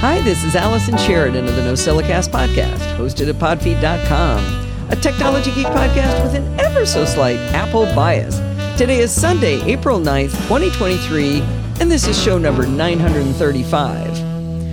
[0.00, 5.66] Hi, this is Allison Sheridan of the NosillaCast podcast, hosted at podfeet.com, a technology geek
[5.66, 8.38] podcast with an ever so slight Apple bias.
[8.78, 11.42] Today is Sunday, April 9th, 2023,
[11.80, 14.29] and this is show number 935.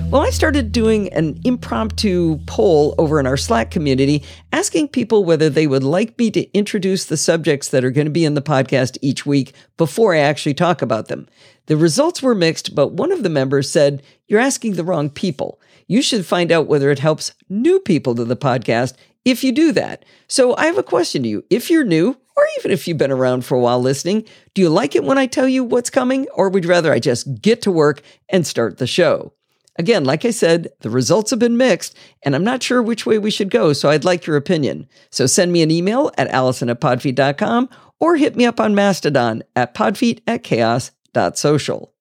[0.09, 5.49] Well, I started doing an impromptu poll over in our Slack community asking people whether
[5.49, 8.41] they would like me to introduce the subjects that are going to be in the
[8.41, 11.27] podcast each week before I actually talk about them.
[11.65, 15.59] The results were mixed, but one of the members said, You're asking the wrong people.
[15.87, 18.93] You should find out whether it helps new people to the podcast
[19.25, 20.05] if you do that.
[20.29, 21.43] So I have a question to you.
[21.49, 24.69] If you're new, or even if you've been around for a while listening, do you
[24.69, 27.61] like it when I tell you what's coming, or would you rather I just get
[27.63, 29.33] to work and start the show?
[29.77, 33.19] Again, like I said, the results have been mixed, and I'm not sure which way
[33.19, 34.87] we should go, so I'd like your opinion.
[35.11, 37.69] So send me an email at allison at podfeet.com
[37.99, 41.93] or hit me up on Mastodon at podfeet at chaos.social.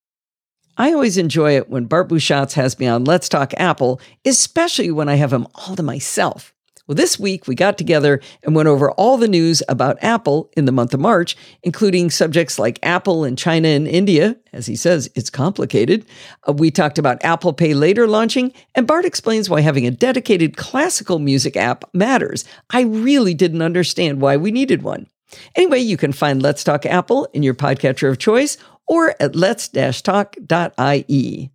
[0.79, 5.09] I always enjoy it when Bart Busschots has me on Let's Talk Apple, especially when
[5.09, 6.55] I have him all to myself.
[6.87, 10.67] Well, this week we got together and went over all the news about Apple in
[10.67, 14.37] the month of March, including subjects like Apple and China and India.
[14.53, 16.07] As he says, it's complicated.
[16.49, 20.57] Uh, we talked about Apple Pay Later launching, and Bart explains why having a dedicated
[20.57, 22.45] classical music app matters.
[22.71, 25.09] I really didn't understand why we needed one.
[25.57, 31.51] Anyway, you can find Let's Talk Apple in your podcatcher of choice or at let's-talk.ie.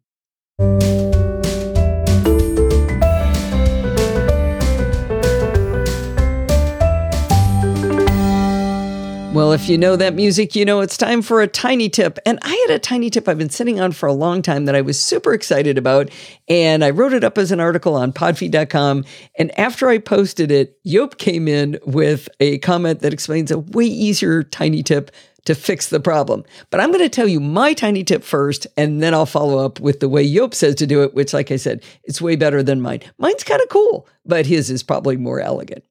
[9.52, 12.18] Well, if you know that music, you know it's time for a tiny tip.
[12.26, 14.76] And I had a tiny tip I've been sitting on for a long time that
[14.76, 16.10] I was super excited about.
[16.48, 19.04] And I wrote it up as an article on podfeet.com.
[19.38, 23.84] And after I posted it, Yop came in with a comment that explains a way
[23.84, 25.12] easier tiny tip
[25.44, 26.46] to fix the problem.
[26.70, 29.82] But I'm going to tell you my tiny tip first, and then I'll follow up
[29.82, 32.64] with the way Yop says to do it, which, like I said, it's way better
[32.64, 33.02] than mine.
[33.18, 35.84] Mine's kind of cool, but his is probably more elegant.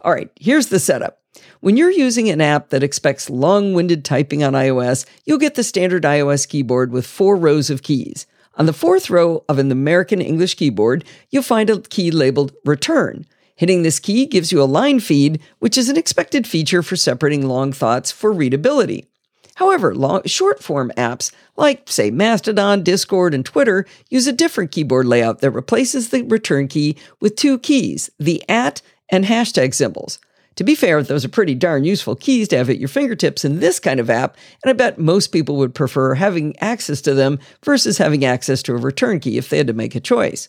[0.00, 1.20] All right, here's the setup.
[1.64, 5.64] When you're using an app that expects long winded typing on iOS, you'll get the
[5.64, 8.26] standard iOS keyboard with four rows of keys.
[8.56, 13.24] On the fourth row of an American English keyboard, you'll find a key labeled Return.
[13.56, 17.48] Hitting this key gives you a line feed, which is an expected feature for separating
[17.48, 19.06] long thoughts for readability.
[19.54, 25.06] However, long, short form apps like, say, Mastodon, Discord, and Twitter use a different keyboard
[25.06, 30.18] layout that replaces the return key with two keys, the at and hashtag symbols.
[30.56, 33.60] To be fair, those are pretty darn useful keys to have at your fingertips in
[33.60, 37.40] this kind of app, and I bet most people would prefer having access to them
[37.64, 40.48] versus having access to a return key if they had to make a choice.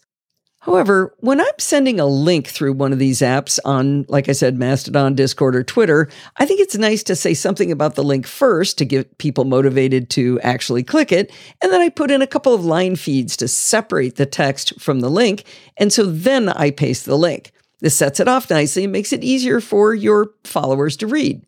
[0.66, 4.58] However, when I'm sending a link through one of these apps on, like I said,
[4.58, 8.80] Mastodon, Discord, or Twitter, I think it's nice to say something about the link first
[8.80, 11.32] to get people motivated to actually click it.
[11.62, 15.02] And then I put in a couple of line feeds to separate the text from
[15.02, 15.44] the link.
[15.78, 17.52] And so then I paste the link.
[17.86, 21.46] This sets it off nicely and makes it easier for your followers to read.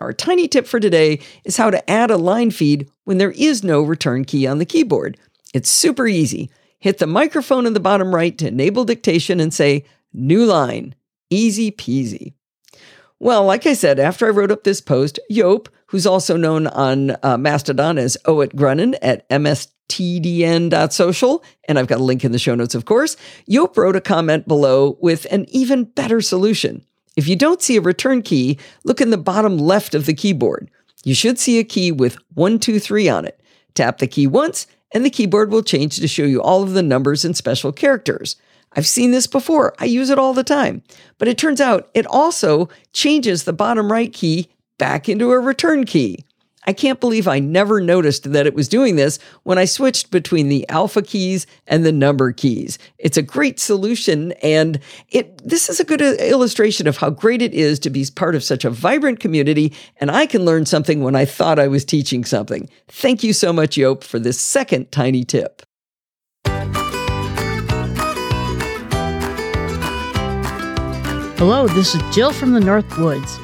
[0.00, 3.62] Our tiny tip for today is how to add a line feed when there is
[3.62, 5.18] no return key on the keyboard.
[5.52, 6.48] It's super easy.
[6.78, 9.84] Hit the microphone in the bottom right to enable dictation and say,
[10.14, 10.94] New line.
[11.28, 12.32] Easy peasy.
[13.24, 17.16] Well, like I said, after I wrote up this post, Yop, who's also known on
[17.22, 19.72] uh, Mastodon as Oet Grunnen at mstdn.social,
[21.66, 24.46] and I've got a link in the show notes, of course, Yop wrote a comment
[24.46, 26.84] below with an even better solution.
[27.16, 30.70] If you don't see a return key, look in the bottom left of the keyboard.
[31.02, 33.40] You should see a key with 123 on it.
[33.72, 36.82] Tap the key once, and the keyboard will change to show you all of the
[36.82, 38.36] numbers and special characters.
[38.76, 39.74] I've seen this before.
[39.78, 40.82] I use it all the time.
[41.18, 44.48] But it turns out it also changes the bottom right key
[44.78, 46.24] back into a return key.
[46.66, 50.48] I can't believe I never noticed that it was doing this when I switched between
[50.48, 52.78] the alpha keys and the number keys.
[52.98, 54.80] It's a great solution and
[55.10, 58.34] it this is a good uh, illustration of how great it is to be part
[58.34, 61.84] of such a vibrant community and I can learn something when I thought I was
[61.84, 62.68] teaching something.
[62.88, 65.62] Thank you so much Yop for this second tiny tip.
[71.36, 73.40] Hello, this is Jill from the North Woods.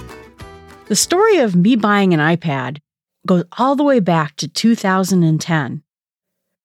[0.87, 2.79] The story of me buying an iPad
[3.27, 5.83] goes all the way back to 2010.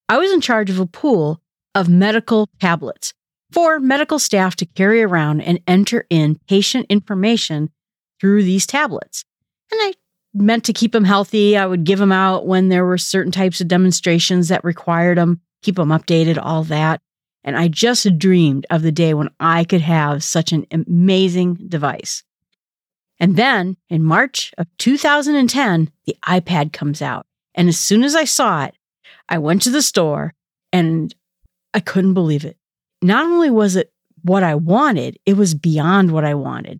[0.07, 1.41] I was in charge of a pool
[1.73, 3.15] of medical tablets
[3.51, 7.71] for medical staff to carry around and enter in patient information
[8.21, 9.25] through these tablets.
[9.71, 9.93] And I
[10.35, 11.57] meant to keep them healthy.
[11.57, 15.41] I would give them out when there were certain types of demonstrations that required them,
[15.63, 17.01] keep them updated, all that.
[17.45, 22.23] And I just dreamed of the day when I could have such an amazing device.
[23.19, 27.27] And then in March of 2010, the iPad comes out.
[27.53, 28.75] And as soon as I saw it,
[29.29, 30.33] I went to the store
[30.73, 31.13] and
[31.73, 32.57] I couldn't believe it.
[33.01, 33.93] not only was it
[34.23, 36.79] what I wanted, it was beyond what I wanted.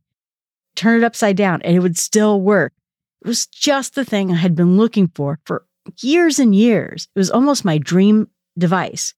[0.76, 2.74] Turn it upside down and it would still work.
[3.22, 5.66] It was just the thing I had been looking for for
[6.02, 7.08] years and years.
[7.16, 9.14] It was almost my dream device.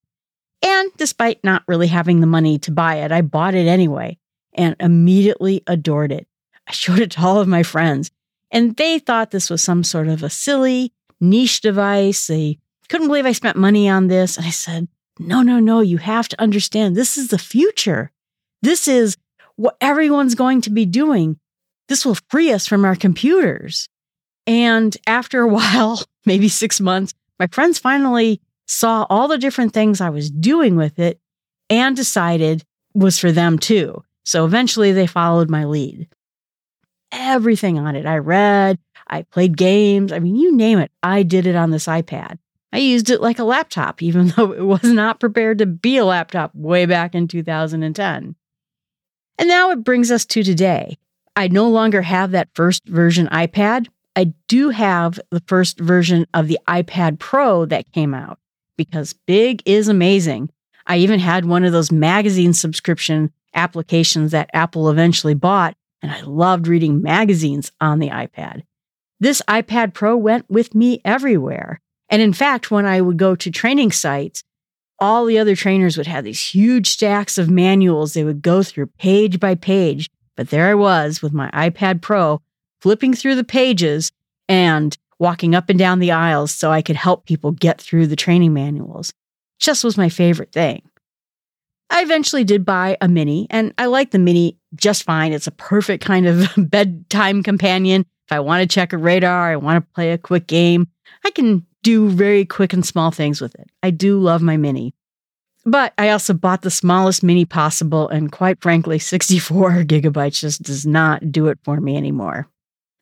[0.63, 4.17] And despite not really having the money to buy it, I bought it anyway
[4.53, 6.27] and immediately adored it.
[6.67, 8.11] I showed it to all of my friends,
[8.51, 12.27] and they thought this was some sort of a silly niche device.
[12.27, 12.59] They
[12.89, 14.37] couldn't believe I spent money on this.
[14.37, 14.87] And I said,
[15.19, 18.11] no, no, no, you have to understand this is the future.
[18.61, 19.17] This is
[19.55, 21.39] what everyone's going to be doing.
[21.89, 23.89] This will free us from our computers.
[24.45, 30.01] And after a while, maybe six months, my friends finally saw all the different things
[30.01, 31.19] I was doing with it
[31.69, 34.03] and decided was for them too.
[34.25, 36.07] So eventually they followed my lead.
[37.11, 38.05] Everything on it.
[38.05, 38.77] I read,
[39.07, 40.11] I played games.
[40.11, 40.91] I mean, you name it.
[41.01, 42.37] I did it on this iPad.
[42.73, 46.05] I used it like a laptop, even though it was not prepared to be a
[46.05, 48.35] laptop way back in 2010.
[49.39, 50.97] And now it brings us to today.
[51.35, 53.87] I no longer have that first version iPad.
[54.15, 58.39] I do have the first version of the iPad Pro that came out
[58.77, 60.49] because big is amazing.
[60.85, 66.21] I even had one of those magazine subscription applications that Apple eventually bought, and I
[66.21, 68.63] loved reading magazines on the iPad.
[69.19, 71.81] This iPad Pro went with me everywhere.
[72.09, 74.43] And in fact, when I would go to training sites,
[74.99, 78.87] all the other trainers would have these huge stacks of manuals they would go through
[78.97, 80.09] page by page.
[80.35, 82.41] But there I was with my iPad Pro,
[82.81, 84.11] flipping through the pages
[84.47, 88.15] and walking up and down the aisles so I could help people get through the
[88.15, 89.13] training manuals.
[89.59, 90.81] Just was my favorite thing.
[91.89, 95.31] I eventually did buy a mini, and I like the mini just fine.
[95.31, 98.01] It's a perfect kind of bedtime companion.
[98.25, 100.87] If I want to check a radar, I want to play a quick game,
[101.25, 103.69] I can do very quick and small things with it.
[103.81, 104.93] I do love my mini.
[105.65, 110.85] But I also bought the smallest mini possible, and quite frankly, 64 gigabytes just does
[110.85, 112.47] not do it for me anymore.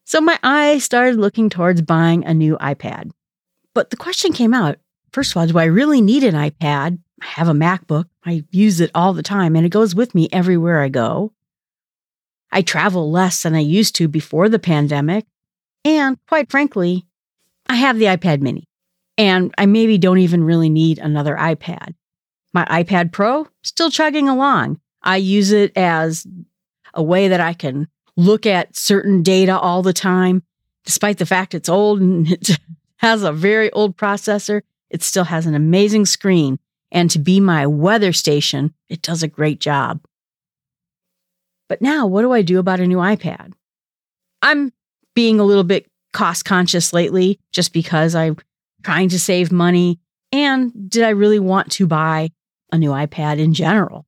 [0.06, 3.12] So my eye started looking towards buying a new iPad.
[3.74, 4.78] But the question came out
[5.16, 7.00] first of all, do I really need an iPad?
[7.22, 8.06] I have a MacBook.
[8.25, 11.31] I use it all the time and it goes with me everywhere I go.
[12.52, 15.25] I travel less than I used to before the pandemic.
[15.86, 17.06] And quite frankly,
[17.68, 18.68] I have the iPad mini
[19.18, 21.94] and I maybe don't even really need another iPad.
[22.54, 24.81] My iPad Pro, still chugging along.
[25.02, 26.28] I use it as
[26.94, 30.44] a way that I can look at certain data all the time.
[30.85, 32.59] Despite the fact it's old and it
[32.97, 36.59] has a very old processor, it still has an amazing screen.
[36.91, 40.01] And to be my weather station, it does a great job.
[41.67, 43.53] But now, what do I do about a new iPad?
[44.41, 44.71] I'm
[45.15, 48.38] being a little bit cost conscious lately just because I'm
[48.83, 50.00] trying to save money.
[50.31, 52.29] And did I really want to buy
[52.71, 54.06] a new iPad in general?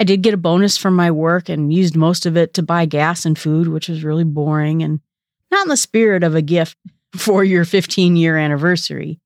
[0.00, 2.86] I did get a bonus from my work and used most of it to buy
[2.86, 5.00] gas and food, which was really boring and
[5.50, 6.76] not in the spirit of a gift
[7.16, 9.20] for your 15 year anniversary.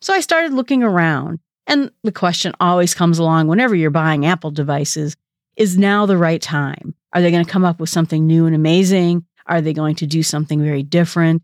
[0.00, 4.50] So I started looking around, and the question always comes along whenever you're buying Apple
[4.50, 5.16] devices
[5.56, 6.94] is now the right time?
[7.12, 9.24] Are they going to come up with something new and amazing?
[9.46, 11.42] Are they going to do something very different?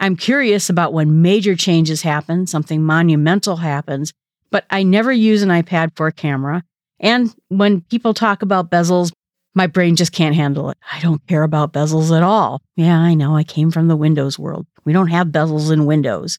[0.00, 4.12] I'm curious about when major changes happen, something monumental happens,
[4.50, 6.62] but I never use an iPad for a camera.
[7.00, 9.12] And when people talk about bezels,
[9.54, 10.78] my brain just can't handle it.
[10.92, 12.62] I don't care about bezels at all.
[12.76, 13.36] Yeah, I know.
[13.36, 14.66] I came from the Windows world.
[14.84, 16.38] We don't have bezels in Windows.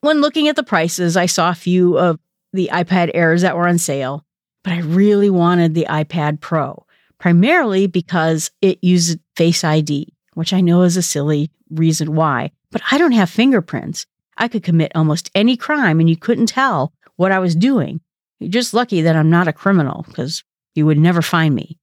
[0.00, 2.18] When looking at the prices, I saw a few of
[2.52, 4.24] the iPad Airs that were on sale,
[4.64, 6.84] but I really wanted the iPad Pro,
[7.18, 12.82] primarily because it used Face ID, which I know is a silly reason why, but
[12.90, 14.06] I don't have fingerprints.
[14.36, 18.00] I could commit almost any crime and you couldn't tell what I was doing.
[18.40, 20.42] You're just lucky that I'm not a criminal because
[20.74, 21.78] you would never find me.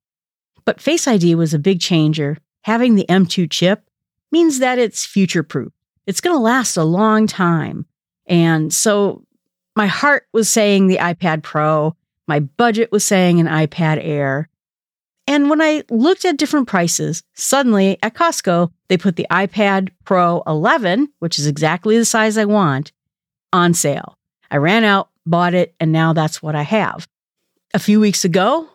[0.66, 2.38] But Face ID was a big changer.
[2.64, 3.88] Having the M2 chip
[4.32, 5.72] means that it's future proof.
[6.06, 7.86] It's going to last a long time.
[8.26, 9.24] And so
[9.76, 11.96] my heart was saying the iPad Pro,
[12.28, 14.50] my budget was saying an iPad Air.
[15.28, 20.42] And when I looked at different prices, suddenly at Costco, they put the iPad Pro
[20.48, 22.92] 11, which is exactly the size I want,
[23.54, 24.18] on sale.
[24.50, 27.08] I ran out, bought it, and now that's what I have.
[27.74, 28.70] A few weeks ago,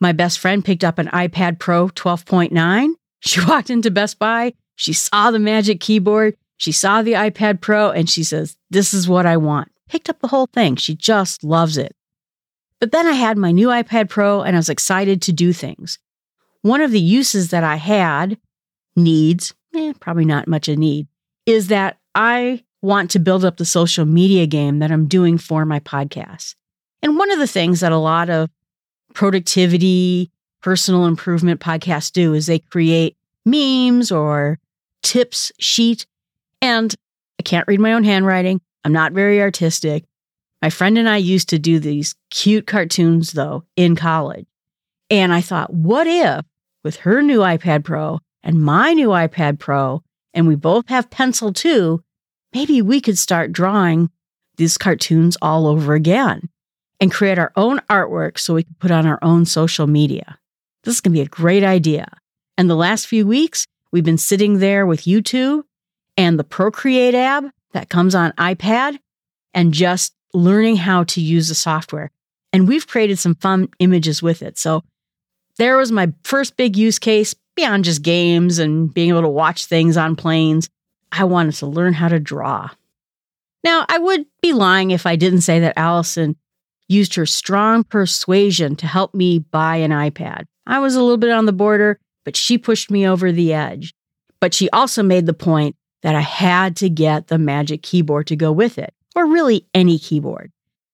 [0.00, 2.90] my best friend picked up an iPad Pro 12.9.
[3.20, 7.90] She walked into Best Buy, she saw the Magic Keyboard, she saw the iPad Pro,
[7.90, 9.72] and she says, This is what I want.
[9.88, 10.76] Picked up the whole thing.
[10.76, 11.96] She just loves it.
[12.80, 15.98] But then I had my new iPad Pro and I was excited to do things.
[16.62, 18.38] One of the uses that I had,
[18.94, 21.06] needs, eh, probably not much a need,
[21.46, 25.64] is that I want to build up the social media game that I'm doing for
[25.64, 26.54] my podcast.
[27.02, 28.50] And one of the things that a lot of
[29.14, 30.30] productivity,
[30.62, 34.58] personal improvement podcasts do is they create memes or
[35.02, 36.06] tips sheet.
[36.60, 36.94] And
[37.38, 38.60] I can't read my own handwriting.
[38.84, 40.04] I'm not very artistic.
[40.62, 44.46] My friend and I used to do these cute cartoons though in college.
[45.10, 46.44] And I thought, what if
[46.84, 50.02] with her new iPad Pro and my new iPad Pro,
[50.34, 52.02] and we both have pencil too,
[52.52, 54.10] maybe we could start drawing
[54.56, 56.48] these cartoons all over again
[57.00, 60.38] and create our own artwork so we can put on our own social media.
[60.82, 62.08] This is going to be a great idea.
[62.56, 65.62] And the last few weeks, we've been sitting there with YouTube
[66.16, 68.98] and the Procreate app that comes on iPad
[69.54, 72.10] and just learning how to use the software.
[72.52, 74.58] And we've created some fun images with it.
[74.58, 74.82] So
[75.58, 79.66] there was my first big use case beyond just games and being able to watch
[79.66, 80.68] things on planes.
[81.12, 82.70] I wanted to learn how to draw.
[83.64, 86.36] Now, I would be lying if I didn't say that Allison
[86.88, 90.44] used her strong persuasion to help me buy an iPad.
[90.66, 93.94] I was a little bit on the border, but she pushed me over the edge.
[94.40, 98.36] But she also made the point that I had to get the Magic Keyboard to
[98.36, 100.52] go with it, or really any keyboard.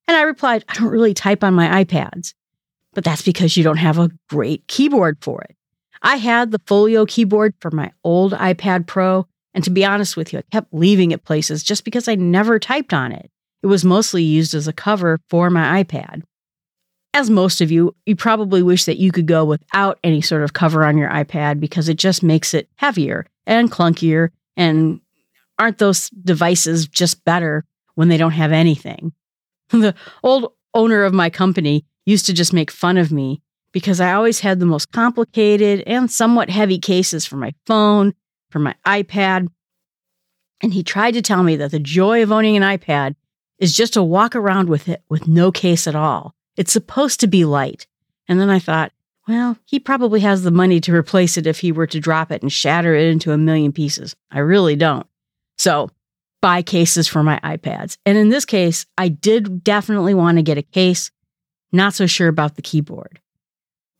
[0.08, 2.32] And I replied, I don't really type on my iPads
[2.94, 5.56] but that's because you don't have a great keyboard for it.
[6.02, 10.32] I had the Folio keyboard for my old iPad Pro, and to be honest with
[10.32, 13.30] you, I kept leaving it places just because I never typed on it.
[13.62, 16.22] It was mostly used as a cover for my iPad.
[17.14, 20.52] As most of you, you probably wish that you could go without any sort of
[20.52, 24.30] cover on your iPad because it just makes it heavier and clunkier.
[24.56, 25.00] And
[25.58, 29.12] aren't those devices just better when they don't have anything?
[29.70, 29.94] the
[30.24, 33.40] old owner of my company used to just make fun of me
[33.72, 38.12] because I always had the most complicated and somewhat heavy cases for my phone,
[38.54, 39.48] for my iPad.
[40.62, 43.16] And he tried to tell me that the joy of owning an iPad
[43.58, 46.36] is just to walk around with it with no case at all.
[46.56, 47.88] It's supposed to be light.
[48.28, 48.92] And then I thought,
[49.26, 52.42] well, he probably has the money to replace it if he were to drop it
[52.42, 54.14] and shatter it into a million pieces.
[54.30, 55.08] I really don't.
[55.58, 55.90] So,
[56.40, 57.96] buy cases for my iPads.
[58.06, 61.10] And in this case, I did definitely want to get a case
[61.72, 63.18] not so sure about the keyboard.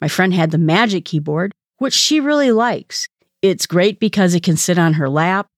[0.01, 3.09] My friend had the Magic keyboard, which she really likes.
[3.45, 5.49] It's great because it can sit on her lap.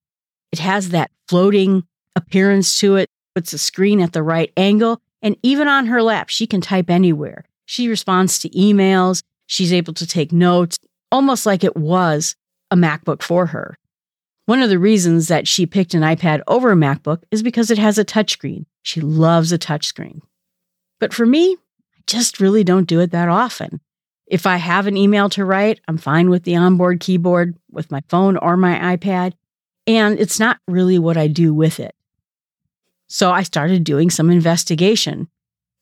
[0.51, 1.85] It has that floating
[2.17, 6.29] appearance to it, puts the screen at the right angle, and even on her lap,
[6.29, 7.45] she can type anywhere.
[7.65, 10.79] She responds to emails, she's able to take notes,
[11.13, 12.35] almost like it was
[12.73, 13.79] a MacBook for her.
[14.47, 17.79] One of the reasons that she picked an iPad over a MacBook is because it
[17.79, 18.67] has a touchscreen.
[18.83, 20.23] She loves a touchscreen.
[20.99, 21.53] But for me,
[21.97, 23.81] I just really don't do it that often.
[24.27, 28.03] If I have an email to write, I'm fine with the onboard keyboard with my
[28.09, 29.35] phone or my iPad,
[29.87, 31.95] and it's not really what I do with it.
[33.09, 35.29] So I started doing some investigation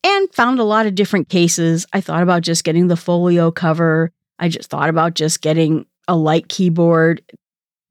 [0.03, 1.87] and found a lot of different cases.
[1.91, 4.11] I thought about just getting the folio cover.
[4.37, 7.23] I just thought about just getting a light keyboard.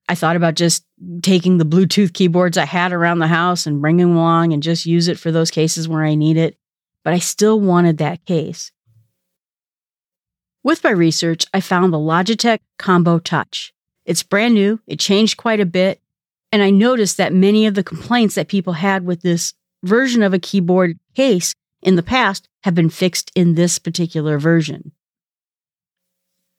[0.09, 0.85] I thought about just
[1.23, 4.87] taking the Bluetooth keyboards I had around the house and bringing them along and just
[4.87, 6.57] use it for those cases where I need it
[7.05, 8.73] but I still wanted that case.
[10.65, 13.75] With my research, I found the Logitech Combo Touch.
[14.07, 16.01] It's brand new, it changed quite a bit,
[16.51, 19.53] and I noticed that many of the complaints that people had with this
[19.85, 24.93] version of a keyboard case in the past have been fixed in this particular version.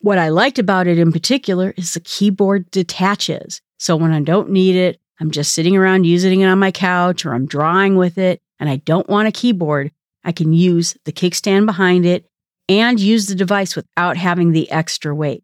[0.02, 3.60] What I liked about it in particular is the keyboard detaches.
[3.80, 7.26] So when I don't need it, I'm just sitting around using it on my couch
[7.26, 9.92] or I'm drawing with it and I don't want a keyboard,
[10.24, 12.30] I can use the kickstand behind it
[12.68, 15.44] and use the device without having the extra weight.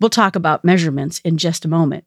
[0.00, 2.04] We'll talk about measurements in just a moment.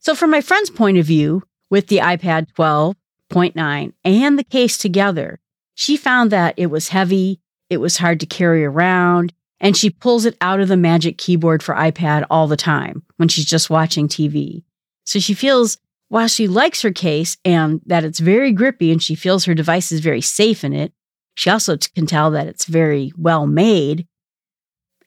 [0.00, 5.38] So, from my friend's point of view, with the iPad 12.9 and the case together,
[5.74, 10.24] she found that it was heavy, it was hard to carry around, and she pulls
[10.24, 14.08] it out of the Magic Keyboard for iPad all the time when she's just watching
[14.08, 14.64] TV.
[15.04, 15.78] So she feels
[16.08, 19.92] while she likes her case and that it's very grippy and she feels her device
[19.92, 20.92] is very safe in it,
[21.40, 24.06] she also can tell that it's very well made.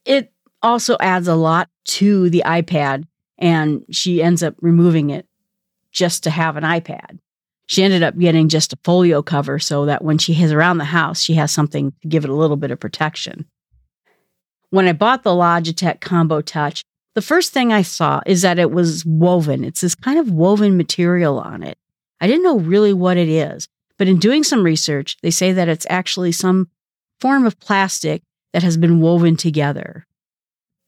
[0.03, 3.03] It also adds a lot to the iPad
[3.37, 5.27] and she ends up removing it
[5.91, 7.19] just to have an iPad.
[7.67, 10.85] She ended up getting just a folio cover so that when she is around the
[10.85, 13.45] house, she has something to give it a little bit of protection.
[14.71, 16.81] When I bought the Logitech Combo Touch,
[17.13, 19.63] the first thing I saw is that it was woven.
[19.63, 21.77] It's this kind of woven material on it.
[22.19, 25.69] I didn't know really what it is, but in doing some research, they say that
[25.69, 26.69] it's actually some
[27.19, 28.23] form of plastic
[28.53, 30.05] that has been woven together.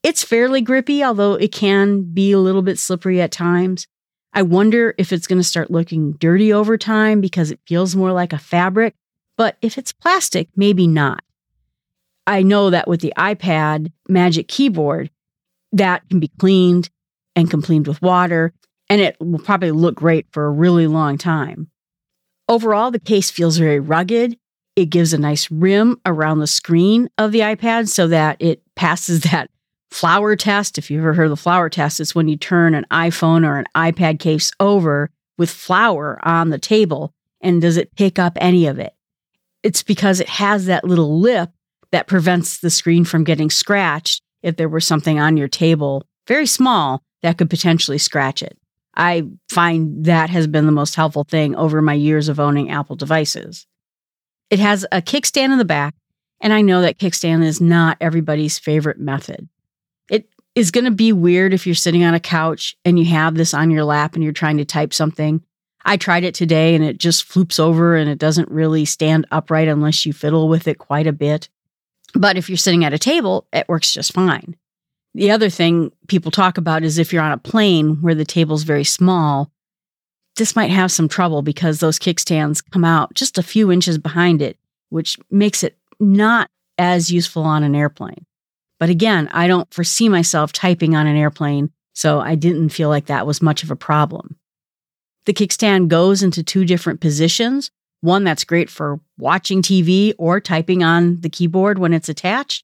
[0.04, 3.88] It's fairly grippy, although it can be a little bit slippery at times.
[4.34, 8.12] I wonder if it's going to start looking dirty over time because it feels more
[8.12, 8.94] like a fabric,
[9.38, 11.24] but if it's plastic, maybe not.
[12.28, 15.10] I know that with the iPad Magic Keyboard,
[15.72, 16.90] that can be cleaned
[17.36, 18.54] and can cleaned with water,
[18.90, 21.70] and it will probably look great for a really long time.
[22.48, 24.38] Overall, the case feels very rugged.
[24.76, 29.22] It gives a nice rim around the screen of the iPad so that it passes
[29.32, 29.50] that
[29.90, 30.78] flower test.
[30.78, 33.58] If you've ever heard of the flower test, it's when you turn an iPhone or
[33.58, 38.66] an iPad case over with flour on the table and does it pick up any
[38.68, 38.94] of it?
[39.64, 41.50] It's because it has that little lip
[41.92, 46.46] that prevents the screen from getting scratched if there were something on your table, very
[46.46, 48.58] small, that could potentially scratch it.
[48.96, 52.96] I find that has been the most helpful thing over my years of owning Apple
[52.96, 53.68] devices.
[54.50, 55.96] It has a kickstand in the back,
[56.40, 59.50] and I know that kickstand is not everybody's favorite method.
[60.10, 63.36] It is going to be weird if you're sitting on a couch and you have
[63.36, 65.44] this on your lap and you're trying to type something.
[65.84, 69.68] I tried it today and it just floops over and it doesn't really stand upright
[69.68, 71.50] unless you fiddle with it quite a bit.
[72.14, 74.56] But if you're sitting at a table, it works just fine.
[75.16, 78.64] The other thing people talk about is if you're on a plane where the table's
[78.64, 79.50] very small,
[80.36, 84.42] this might have some trouble because those kickstands come out just a few inches behind
[84.42, 84.58] it,
[84.90, 88.26] which makes it not as useful on an airplane.
[88.78, 93.06] But again, I don't foresee myself typing on an airplane, so I didn't feel like
[93.06, 94.36] that was much of a problem.
[95.28, 100.84] The kickstand goes into two different positions one that's great for watching TV or typing
[100.84, 102.64] on the keyboard when it's attached,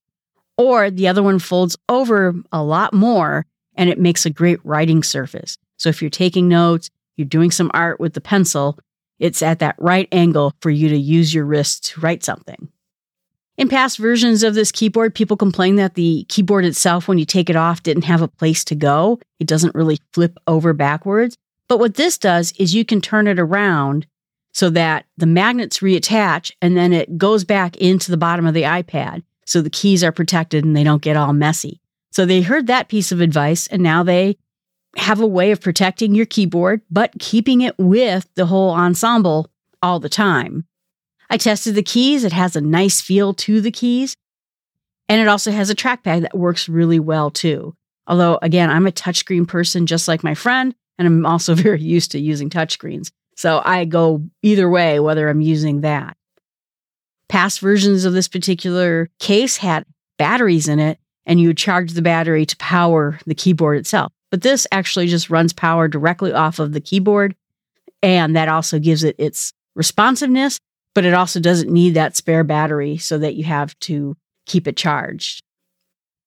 [0.58, 5.04] or the other one folds over a lot more and it makes a great writing
[5.04, 5.58] surface.
[5.78, 8.78] So if you're taking notes, you're doing some art with the pencil,
[9.20, 12.70] it's at that right angle for you to use your wrist to write something.
[13.58, 17.50] In past versions of this keyboard, people complained that the keyboard itself, when you take
[17.50, 19.20] it off, didn't have a place to go.
[19.40, 21.38] It doesn't really flip over backwards.
[21.68, 24.08] But what this does is you can turn it around
[24.54, 28.64] so that the magnets reattach and then it goes back into the bottom of the
[28.64, 31.80] iPad so the keys are protected and they don't get all messy.
[32.12, 34.38] So they heard that piece of advice and now they
[34.98, 39.50] have a way of protecting your keyboard, but keeping it with the whole ensemble
[39.82, 40.66] all the time.
[41.30, 42.26] I tested the keys.
[42.26, 44.16] It has a nice feel to the keys.
[45.08, 47.76] And it also has a trackpad that works really well too.
[48.08, 52.12] Although, again, I'm a touchscreen person just like my friend, and I'm also very used
[52.12, 53.12] to using touchscreens.
[53.36, 56.18] So I go either way, whether I'm using that.
[57.32, 59.86] Past versions of this particular case had
[60.18, 64.12] batteries in it, and you would charge the battery to power the keyboard itself.
[64.32, 67.34] But this actually just runs power directly off of the keyboard,
[68.04, 70.60] and that also gives it its responsiveness,
[70.94, 74.76] but it also doesn't need that spare battery so that you have to keep it
[74.76, 75.42] charged.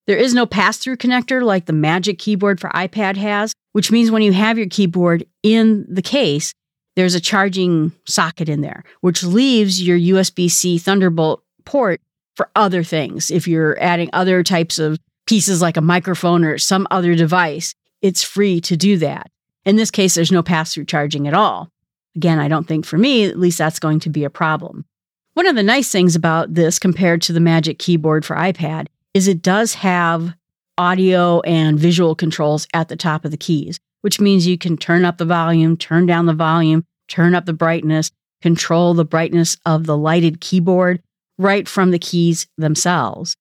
[0.07, 4.11] There is no pass through connector like the Magic Keyboard for iPad has, which means
[4.11, 6.55] when you have your keyboard in the case,
[6.97, 12.01] there's a charging socket in there, which leaves your USB C Thunderbolt port
[12.37, 13.31] for other things.
[13.31, 18.23] If you're adding other types of pieces like a microphone or some other device, it's
[18.23, 19.31] free to do that.
[19.65, 21.71] In this case, there's no pass through charging at all.
[22.17, 24.85] Again, I don't think for me, at least that's going to be a problem.
[25.33, 29.27] One of the nice things about this compared to the Magic Keyboard for iPad is
[29.27, 30.35] it does have
[30.79, 35.07] audio and visual controls at the top of the keys which means you can turn
[35.07, 38.11] up the volume, turn down the volume, turn up the brightness,
[38.43, 41.01] control the brightness of the lighted keyboard
[41.39, 43.35] right from the keys themselves.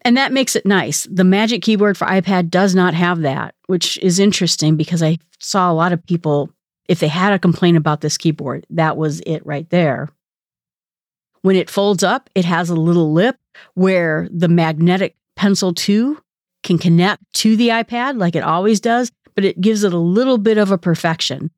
[0.00, 1.06] And that makes it nice.
[1.10, 5.70] The Magic Keyboard for iPad does not have that, which is interesting because I saw
[5.70, 6.50] a lot of people,
[6.88, 10.08] if they had a complaint about this keyboard, that was it right there.
[11.42, 13.36] When it folds up, it has a little lip
[13.74, 16.18] where the magnetic Pencil 2
[16.62, 20.36] can connect to the iPad like it always does, but it gives it a little
[20.36, 21.52] bit of a perfection.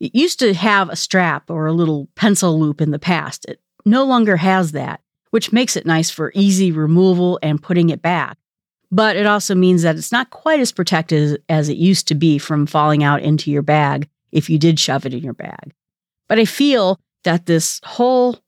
[0.00, 3.44] It used to have a strap or a little pencil loop in the past.
[3.44, 8.02] It no longer has that, which makes it nice for easy removal and putting it
[8.02, 8.36] back.
[8.90, 12.36] But it also means that it's not quite as protected as it used to be
[12.36, 15.72] from falling out into your bag if you did shove it in your bag.
[16.28, 18.40] But I feel that this whole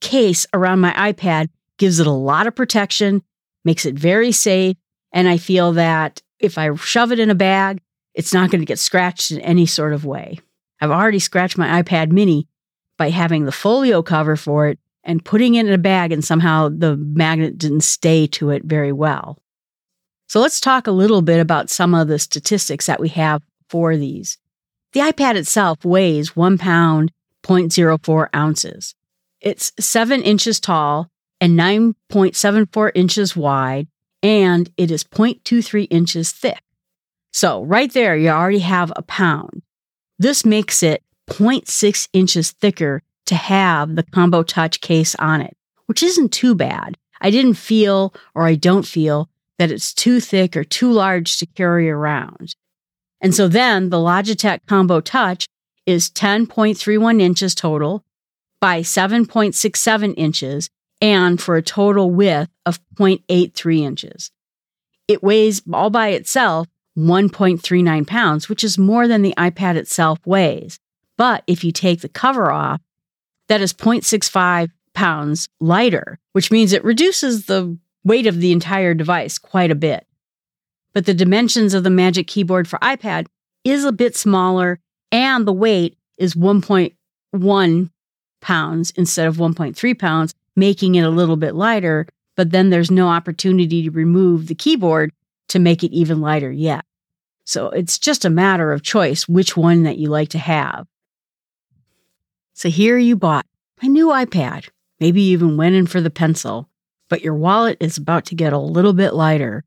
[0.00, 3.24] case around my iPad gives it a lot of protection,
[3.64, 4.76] makes it very safe,
[5.12, 7.82] and I feel that if I shove it in a bag,
[8.20, 10.38] it's not going to get scratched in any sort of way.
[10.78, 12.48] I've already scratched my iPad mini
[12.98, 16.68] by having the folio cover for it and putting it in a bag, and somehow
[16.68, 19.38] the magnet didn't stay to it very well.
[20.28, 23.96] So let's talk a little bit about some of the statistics that we have for
[23.96, 24.36] these.
[24.92, 28.94] The iPad itself weighs one pound, 0.04 ounces.
[29.40, 33.88] It's seven inches tall and 9.74 inches wide,
[34.22, 36.60] and it is 0.23 inches thick.
[37.32, 39.62] So right there, you already have a pound.
[40.18, 46.02] This makes it 0.6 inches thicker to have the Combo Touch case on it, which
[46.02, 46.96] isn't too bad.
[47.20, 51.46] I didn't feel, or I don't feel, that it's too thick or too large to
[51.46, 52.56] carry around.
[53.20, 55.46] And so then the Logitech Combo Touch
[55.86, 58.04] is 10.31 inches total
[58.60, 64.30] by 7.67 inches and for a total width of 0.83 inches.
[65.08, 66.66] It weighs all by itself
[66.98, 70.78] 1.39 pounds, which is more than the iPad itself weighs.
[71.16, 72.80] But if you take the cover off,
[73.48, 79.38] that is 0.65 pounds lighter, which means it reduces the weight of the entire device
[79.38, 80.06] quite a bit.
[80.92, 83.26] But the dimensions of the Magic Keyboard for iPad
[83.64, 84.80] is a bit smaller,
[85.12, 87.90] and the weight is 1.1
[88.40, 92.06] pounds instead of 1.3 pounds, making it a little bit lighter.
[92.36, 95.12] But then there's no opportunity to remove the keyboard
[95.50, 96.84] to make it even lighter yet.
[97.44, 100.86] So it's just a matter of choice which one that you like to have.
[102.54, 103.46] So here you bought
[103.82, 104.68] a new iPad.
[104.98, 106.68] Maybe you even went in for the pencil,
[107.08, 109.64] but your wallet is about to get a little bit lighter.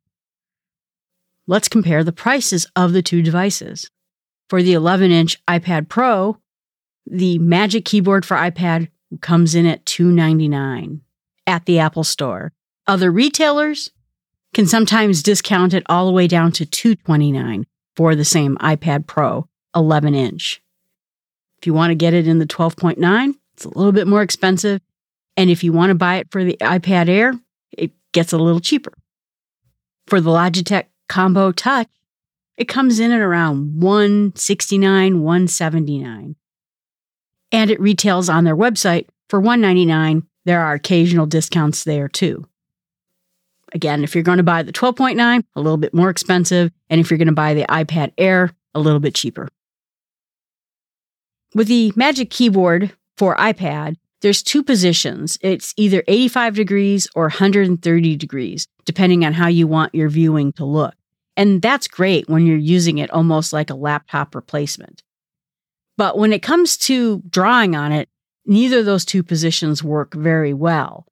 [1.48, 3.90] Let's compare the prices of the two devices.
[4.50, 6.38] For the 11 inch iPad Pro,
[7.06, 8.90] the Magic Keyboard for iPad
[9.22, 11.02] comes in at 299
[11.48, 12.54] at the Apple Store.
[12.88, 13.92] Other retailers
[14.54, 19.48] can sometimes discount it all the way down to 229 for the same iPad Pro
[19.76, 20.62] 11 inch.
[21.58, 24.82] If you want to get it in the 12.9, it's a little bit more expensive.
[25.36, 27.34] And if you want to buy it for the iPad Air,
[27.72, 28.94] it gets a little cheaper.
[30.08, 31.88] For the Logitech Combo Touch,
[32.58, 36.36] it comes in at around 169, 179
[37.54, 40.24] and it retails on their website for 199.
[40.44, 42.46] There are occasional discounts there too.
[43.74, 47.10] Again, if you're going to buy the 12.9, a little bit more expensive, and if
[47.10, 49.50] you're going to buy the iPad Air, a little bit cheaper.
[51.56, 55.38] With the Magic Keyboard for iPad, there's two positions.
[55.42, 60.66] It's either 85 degrees or 130 degrees, depending on how you want your viewing to
[60.66, 60.96] look.
[61.36, 65.04] And that's great when you're using it almost like a laptop replacement.
[65.98, 68.10] But when it comes to drawing on it,
[68.46, 71.06] neither of those two positions work very well.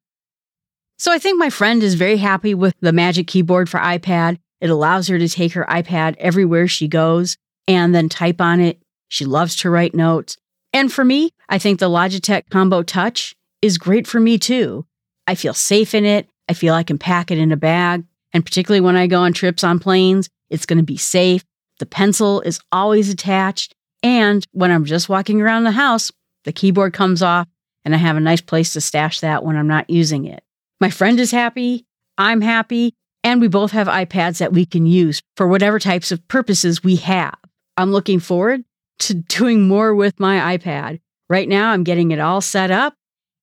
[1.02, 4.38] So I think my friend is very happy with the Magic Keyboard for iPad.
[4.60, 7.36] It allows her to take her iPad everywhere she goes
[7.66, 8.80] and then type on it.
[9.08, 10.36] She loves to write notes.
[10.72, 14.86] And for me, I think the Logitech Combo Touch is great for me too.
[15.26, 16.28] I feel safe in it.
[16.48, 18.04] I feel I can pack it in a bag.
[18.32, 21.42] And particularly when I go on trips on planes, it's going to be safe.
[21.80, 23.74] The pencil is always attached.
[24.04, 26.12] And when I'm just walking around the house,
[26.44, 27.48] the keyboard comes off
[27.84, 30.44] and I have a nice place to stash that when I'm not using it.
[30.82, 31.86] My friend is happy,
[32.18, 36.26] I'm happy, and we both have iPads that we can use for whatever types of
[36.26, 37.36] purposes we have.
[37.76, 38.64] I'm looking forward
[38.98, 40.98] to doing more with my iPad.
[41.30, 42.96] Right now, I'm getting it all set up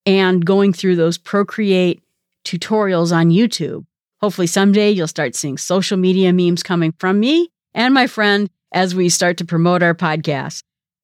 [0.05, 2.03] and going through those Procreate
[2.43, 3.85] tutorials on YouTube.
[4.19, 8.93] Hopefully, someday you'll start seeing social media memes coming from me and my friend as
[8.93, 10.63] we start to promote our podcast.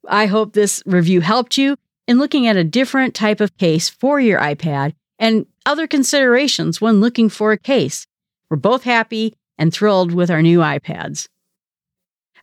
[0.10, 1.78] I hope this review helped you
[2.10, 7.02] in looking at a different type of case for your iPad and other considerations when
[7.02, 8.06] looking for a case.
[8.50, 11.28] We're both happy and thrilled with our new iPads.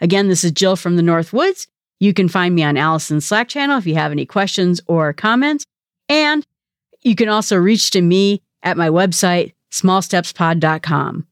[0.00, 1.68] Again, this is Jill from the North Woods.
[2.00, 5.64] You can find me on Allison's Slack channel if you have any questions or comments.
[6.08, 6.44] And
[7.02, 11.26] you can also reach to me at my website, smallstepspod.com.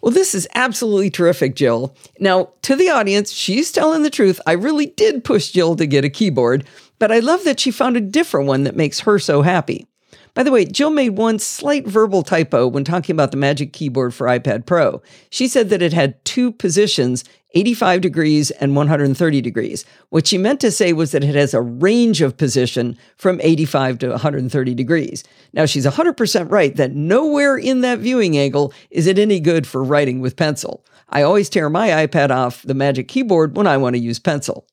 [0.00, 1.94] Well, this is absolutely terrific, Jill.
[2.18, 4.40] Now, to the audience, she's telling the truth.
[4.46, 6.64] I really did push Jill to get a keyboard,
[6.98, 9.86] but I love that she found a different one that makes her so happy.
[10.34, 14.14] By the way, Jill made one slight verbal typo when talking about the Magic Keyboard
[14.14, 15.02] for iPad Pro.
[15.30, 19.84] She said that it had two positions 85 degrees and 130 degrees.
[20.10, 23.98] What she meant to say was that it has a range of position from 85
[24.00, 25.24] to 130 degrees.
[25.52, 29.82] Now, she's 100% right that nowhere in that viewing angle is it any good for
[29.82, 30.84] writing with pencil.
[31.08, 34.66] I always tear my iPad off the Magic Keyboard when I want to use pencil.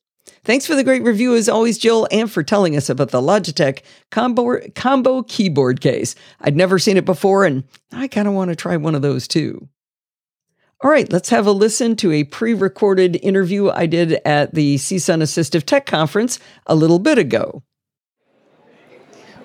[0.48, 3.82] Thanks for the great review as always, Jill, and for telling us about the Logitech
[4.10, 6.14] combo, combo keyboard case.
[6.40, 9.28] I'd never seen it before, and I kind of want to try one of those
[9.28, 9.68] too.
[10.82, 14.76] All right, let's have a listen to a pre recorded interview I did at the
[14.76, 17.62] CSUN Assistive Tech Conference a little bit ago.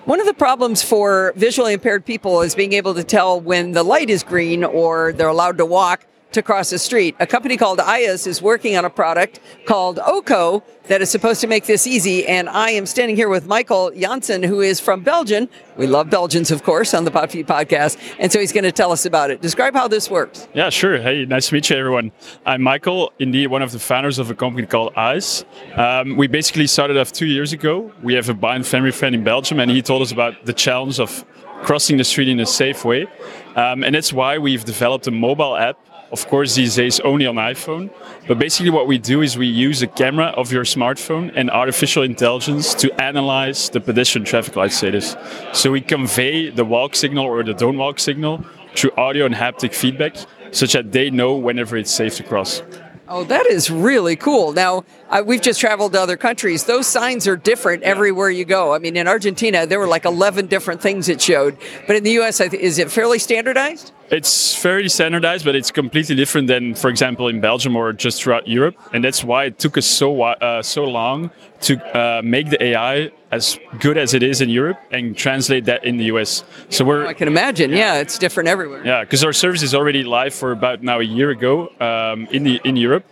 [0.06, 3.82] One of the problems for visually impaired people is being able to tell when the
[3.82, 7.16] light is green or they're allowed to walk to cross the street.
[7.20, 11.46] A company called AYES is working on a product called OKO that is supposed to
[11.46, 12.26] make this easy.
[12.26, 15.48] And I am standing here with Michael Janssen, who is from Belgium.
[15.76, 17.98] We love Belgians, of course, on the Podfeet podcast.
[18.18, 19.40] And so he's going to tell us about it.
[19.40, 20.46] Describe how this works.
[20.54, 20.98] Yeah, sure.
[20.98, 22.12] Hey, nice to meet you, everyone.
[22.44, 25.44] I'm Michael, indeed one of the founders of a company called AYES.
[25.76, 27.92] Um, we basically started off two years ago.
[28.02, 31.00] We have a blind family friend in Belgium, and he told us about the challenge
[31.00, 31.24] of
[31.62, 33.06] crossing the street in a safe way.
[33.56, 35.78] Um, and that's why we've developed a mobile app
[36.14, 37.90] of course these days only on iphone
[38.28, 42.02] but basically what we do is we use a camera of your smartphone and artificial
[42.04, 45.16] intelligence to analyze the pedestrian traffic light status
[45.52, 48.34] so we convey the walk signal or the don't walk signal
[48.76, 50.14] through audio and haptic feedback
[50.52, 52.62] such that they know whenever it's safe to cross
[53.06, 54.52] Oh, that is really cool.
[54.52, 54.84] Now,
[55.24, 56.64] we've just traveled to other countries.
[56.64, 58.74] Those signs are different everywhere you go.
[58.74, 61.56] I mean, in Argentina, there were like 11 different things it showed.
[61.86, 63.92] But in the US, is it fairly standardized?
[64.10, 68.46] It's fairly standardized, but it's completely different than, for example, in Belgium or just throughout
[68.46, 68.76] Europe.
[68.92, 71.30] And that's why it took us so uh, so long
[71.62, 75.84] to uh, make the AI as good as it is in Europe and translate that
[75.84, 76.44] in the US.
[76.68, 77.06] So we're.
[77.06, 77.72] I can imagine.
[77.72, 78.84] Yeah, it's different everywhere.
[78.84, 82.44] Yeah, because our service is already live for about now a year ago um, in
[82.44, 83.04] the in Europe,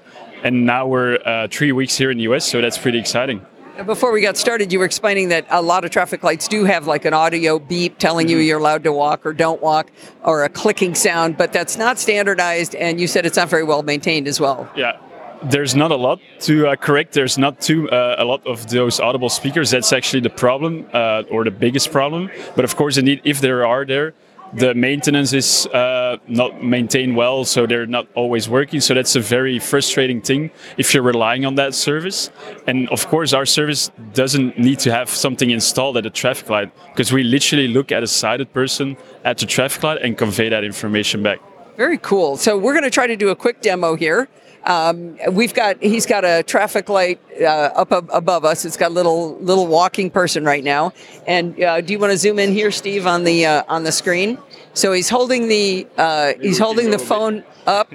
[0.42, 2.44] and now we're uh, three weeks here in the US.
[2.44, 3.44] So that's pretty exciting.
[3.86, 6.86] Before we got started, you were explaining that a lot of traffic lights do have
[6.86, 8.46] like an audio beep telling you mm-hmm.
[8.46, 9.90] you're allowed to walk or don't walk,
[10.24, 13.82] or a clicking sound, but that's not standardized, and you said it's not very well
[13.82, 14.70] maintained as well.
[14.76, 15.00] Yeah,
[15.42, 17.14] there's not a lot to uh, correct.
[17.14, 19.70] There's not too uh, a lot of those audible speakers.
[19.70, 22.30] That's actually the problem, uh, or the biggest problem.
[22.54, 24.12] But of course, indeed, if there are there,
[24.54, 28.80] the maintenance is uh, not maintained well, so they're not always working.
[28.80, 32.30] So that's a very frustrating thing if you're relying on that service.
[32.66, 36.72] And of course, our service doesn't need to have something installed at a traffic light
[36.92, 40.64] because we literally look at a sighted person at the traffic light and convey that
[40.64, 41.38] information back.
[41.76, 42.36] Very cool.
[42.36, 44.28] So we're going to try to do a quick demo here.
[44.64, 48.64] Um, we've got he's got a traffic light uh, up ab- above us.
[48.64, 50.92] It's got a little little walking person right now.
[51.26, 53.92] And uh, do you want to zoom in here, Steve, on the uh, on the
[53.92, 54.38] screen?
[54.74, 57.92] So he's holding the uh, he's holding the phone up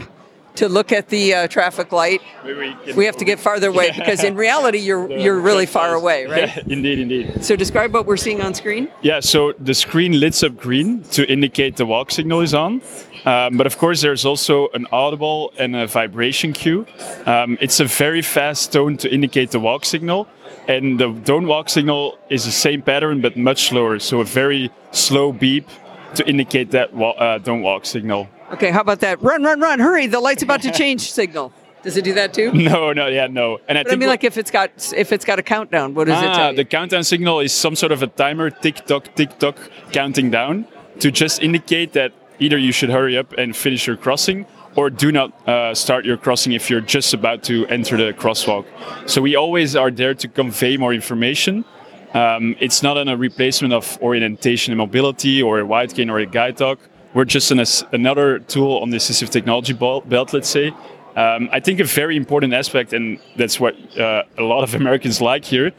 [0.58, 2.22] to look at the uh, traffic light.
[2.44, 6.26] We, we, have to get farther away because in reality you're you're really far away,
[6.26, 6.48] right?
[6.48, 7.44] Yeah, indeed, indeed.
[7.44, 8.90] So describe what we're seeing on screen.
[9.02, 12.82] Yeah, so the screen lights up green to indicate the walk signal is on.
[13.28, 16.88] Um, but of course, there's also an audible and a vibration cue.
[17.26, 20.30] Um, it's a very fast tone to indicate the walk signal.
[20.70, 24.00] And the don't walk signal is the same pattern, but much slower.
[24.00, 25.68] So a very slow beep
[26.16, 28.30] to indicate that uh, don't walk signal.
[28.54, 29.22] Okay, how about that?
[29.22, 29.80] Run, run, run!
[29.80, 30.08] Hurry!
[30.08, 31.52] The light's about to change signal.
[31.84, 32.52] Does it do that too?
[32.54, 33.60] No, no, yeah, no.
[33.68, 36.08] And I, but I mean, like if it's got if it's got a countdown, what
[36.08, 36.58] does ah, it tell you?
[36.58, 39.58] The countdown signal is some sort of a timer, tick tock, tick tock,
[39.92, 40.66] counting down
[41.00, 44.46] to just indicate that either you should hurry up and finish your crossing
[44.76, 48.66] or do not uh, start your crossing if you're just about to enter the crosswalk.
[49.10, 51.66] So we always are there to convey more information.
[52.14, 56.26] Um, it's not a replacement of orientation and mobility or a white cane or a
[56.26, 56.80] guide dog.
[57.14, 60.72] We're just an, another tool on the assistive technology belt, let's say.
[61.16, 65.20] Um, I think a very important aspect, and that's what uh, a lot of Americans
[65.20, 65.72] like here,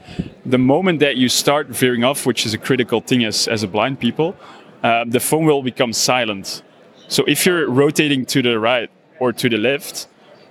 [0.45, 3.69] the moment that you start veering off, which is a critical thing as, as a
[3.69, 4.35] blind people,
[4.83, 6.63] um, the phone will become silent.
[7.09, 10.09] So if you're rotating to the right or to the left,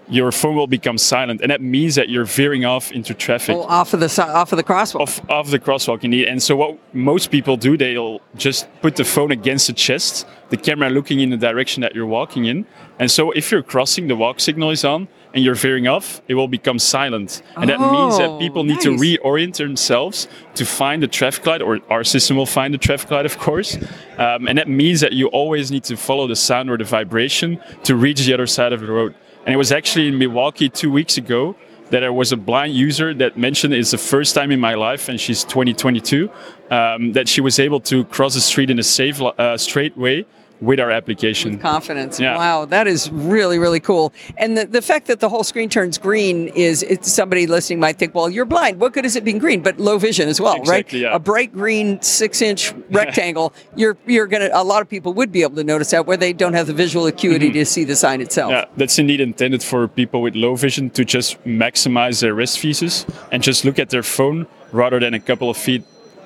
[0.09, 3.55] your phone will become silent, and that means that you're veering off into traffic.
[3.55, 5.01] Oh, off of the off of the crosswalk.
[5.01, 6.27] Off, off the crosswalk, indeed.
[6.27, 10.57] And so what most people do, they'll just put the phone against the chest, the
[10.57, 12.65] camera looking in the direction that you're walking in.
[12.99, 16.35] And so if you're crossing, the walk signal is on, and you're veering off, it
[16.35, 17.41] will become silent.
[17.55, 18.83] And that means that oh, people need nice.
[18.83, 23.11] to reorient themselves to find the traffic light, or our system will find the traffic
[23.11, 23.77] light, of course.
[24.17, 27.61] Um, and that means that you always need to follow the sound or the vibration
[27.83, 29.15] to reach the other side of the road.
[29.45, 31.55] And it was actually in Milwaukee two weeks ago
[31.89, 35.07] that there was a blind user that mentioned it's the first time in my life,
[35.07, 36.29] and she's 2022,
[36.69, 40.25] um, that she was able to cross the street in a safe, uh, straight way
[40.61, 41.51] with our application.
[41.51, 42.19] With confidence.
[42.19, 42.37] Yeah.
[42.37, 44.13] Wow, that is really, really cool.
[44.37, 48.15] And the, the fact that the whole screen turns green is somebody listening might think,
[48.15, 48.79] well, you're blind.
[48.79, 49.61] What good is it being green?
[49.61, 51.09] But low vision as well, exactly, right?
[51.09, 51.15] Yeah.
[51.15, 55.41] A bright green six inch rectangle, you're you're gonna a lot of people would be
[55.43, 57.53] able to notice that where they don't have the visual acuity mm-hmm.
[57.53, 58.51] to see the sign itself.
[58.51, 63.05] Yeah, that's indeed intended for people with low vision to just maximize their wrist pieces
[63.31, 65.83] and just look at their phone rather than a couple of feet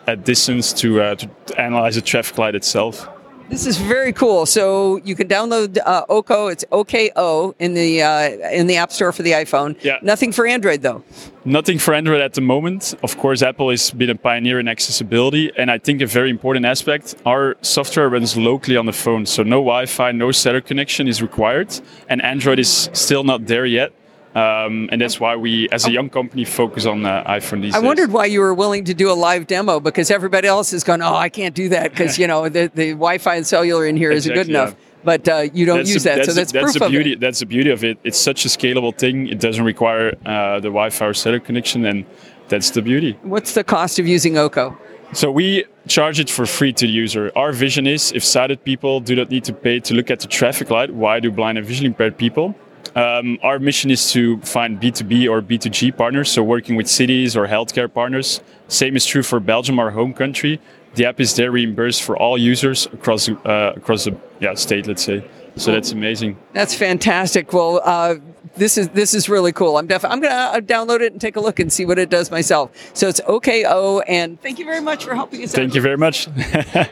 [0.08, 3.08] at distance to, uh, to analyze the traffic light itself.
[3.51, 4.45] This is very cool.
[4.45, 6.47] So you can download uh, Oko.
[6.47, 9.75] It's OKO in the uh, in the App Store for the iPhone.
[9.83, 9.97] Yeah.
[10.01, 11.03] Nothing for Android though.
[11.43, 12.93] Nothing for Android at the moment.
[13.03, 16.65] Of course, Apple has been a pioneer in accessibility, and I think a very important
[16.65, 21.21] aspect: our software runs locally on the phone, so no Wi-Fi, no cellular connection is
[21.21, 23.91] required, and Android is still not there yet.
[24.34, 27.80] Um, and that's why we, as a young company, focus on uh, iPhone these I
[27.80, 27.86] days.
[27.86, 31.02] wondered why you were willing to do a live demo because everybody else is going,
[31.02, 34.10] oh, I can't do that because you know the, the Wi-Fi and cellular in here
[34.13, 34.70] not good Exactly, enough.
[34.70, 34.86] yeah.
[35.04, 37.13] But uh, you don't That's use the- that, so the- that's, proof the of beauty.
[37.13, 37.20] it.
[37.20, 37.98] That's the beauty of it.
[38.04, 39.28] It's such a scalable thing.
[39.28, 42.06] It doesn't require uh, the Wi-Fi or cellular connection, and
[42.48, 43.17] that's the beauty.
[43.24, 44.78] What's the cost of using Oko?
[45.13, 47.32] So we charge it for free to the user.
[47.36, 50.28] Our vision is if sighted people do not need to pay to look at the
[50.28, 52.56] traffic light, why do blind and visually impaired people?
[52.95, 57.47] Um, our mission is to find B2B or B2G partners, so working with cities or
[57.47, 58.41] healthcare partners.
[58.67, 60.60] Same is true for Belgium, our home country.
[60.95, 65.04] The app is there reimbursed for all users across uh, across the yeah, state, let's
[65.04, 65.23] say.
[65.56, 66.38] So that's amazing.
[66.54, 67.54] That's fantastic.
[67.54, 68.15] Well, uh,
[68.56, 69.77] this is this is really cool.
[69.77, 72.10] I'm def- I'm gonna uh, download it and take a look and see what it
[72.10, 72.71] does myself.
[72.93, 75.54] So it's OKO, and thank you very much for helping us.
[75.54, 75.58] out.
[75.58, 76.27] Thank you very much.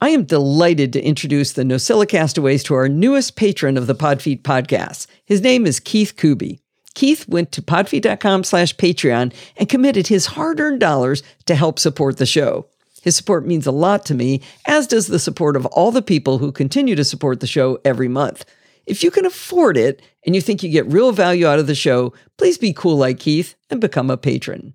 [0.00, 4.42] I am delighted to introduce the Nosilla Castaways to our newest patron of the Podfeet
[4.42, 5.08] podcast.
[5.24, 6.60] His name is Keith Kuby.
[6.94, 12.26] Keith went to podfeet.com slash Patreon and committed his hard-earned dollars to help support the
[12.26, 12.68] show.
[13.02, 16.38] His support means a lot to me, as does the support of all the people
[16.38, 18.44] who continue to support the show every month.
[18.86, 21.74] If you can afford it and you think you get real value out of the
[21.74, 24.74] show, please be cool like Keith and become a patron.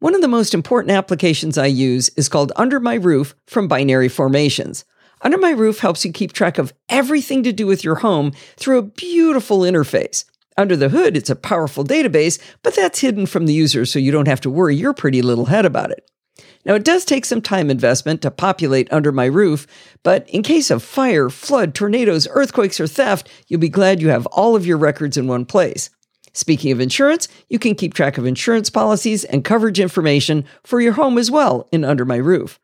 [0.00, 4.08] One of the most important applications I use is called Under My Roof from Binary
[4.08, 4.84] Formations.
[5.22, 8.78] Under My Roof helps you keep track of everything to do with your home through
[8.78, 10.24] a beautiful interface.
[10.56, 14.12] Under the hood, it's a powerful database, but that's hidden from the user so you
[14.12, 16.08] don't have to worry your pretty little head about it.
[16.64, 19.66] Now, it does take some time investment to populate Under My Roof,
[20.04, 24.26] but in case of fire, flood, tornadoes, earthquakes, or theft, you'll be glad you have
[24.26, 25.90] all of your records in one place.
[26.38, 30.92] Speaking of insurance, you can keep track of insurance policies and coverage information for your
[30.92, 32.60] home as well in Under My Roof.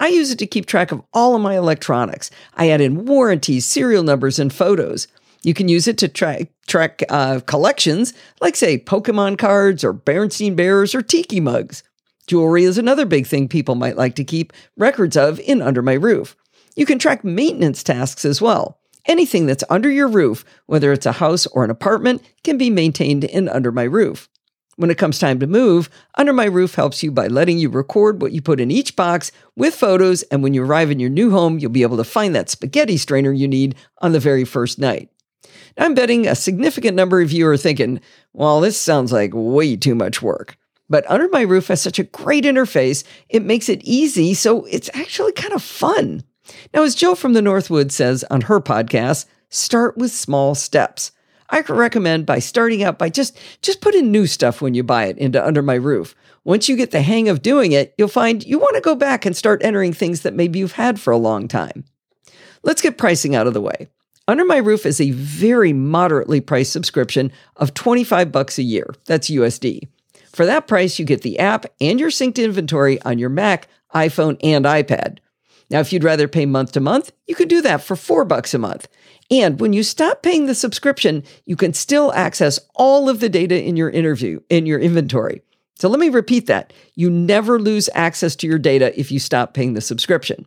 [0.00, 2.28] I use it to keep track of all of my electronics.
[2.56, 5.06] I add in warranties, serial numbers, and photos.
[5.44, 10.56] You can use it to track track uh, collections, like say Pokemon cards or Berenstain
[10.56, 11.84] bears or tiki mugs.
[12.26, 15.92] Jewelry is another big thing people might like to keep records of in Under My
[15.92, 16.34] Roof.
[16.74, 18.80] You can track maintenance tasks as well.
[19.06, 23.24] Anything that's under your roof, whether it's a house or an apartment, can be maintained
[23.24, 24.30] in Under My Roof.
[24.76, 28.20] When it comes time to move, Under My Roof helps you by letting you record
[28.20, 31.30] what you put in each box with photos, and when you arrive in your new
[31.30, 34.78] home, you'll be able to find that spaghetti strainer you need on the very first
[34.78, 35.10] night.
[35.76, 38.00] Now, I'm betting a significant number of you are thinking,
[38.32, 40.56] well, this sounds like way too much work.
[40.88, 44.90] But Under My Roof has such a great interface, it makes it easy, so it's
[44.94, 46.24] actually kind of fun.
[46.72, 51.12] Now, as Jill from the Northwood says on her podcast, start with small steps.
[51.50, 55.04] I recommend by starting out by just just put in new stuff when you buy
[55.06, 56.14] it into Under My Roof.
[56.42, 59.24] Once you get the hang of doing it, you'll find you want to go back
[59.24, 61.84] and start entering things that maybe you've had for a long time.
[62.62, 63.88] Let's get pricing out of the way.
[64.26, 68.94] Under My Roof is a very moderately priced subscription of 25 bucks a year.
[69.04, 69.88] That's USD.
[70.32, 74.38] For that price, you get the app and your synced inventory on your Mac, iPhone,
[74.42, 75.18] and iPad.
[75.74, 78.54] Now, if you'd rather pay month to month, you can do that for four bucks
[78.54, 78.86] a month.
[79.28, 83.60] And when you stop paying the subscription, you can still access all of the data
[83.60, 85.42] in your interview, in your inventory.
[85.74, 86.72] So let me repeat that.
[86.94, 90.46] You never lose access to your data if you stop paying the subscription.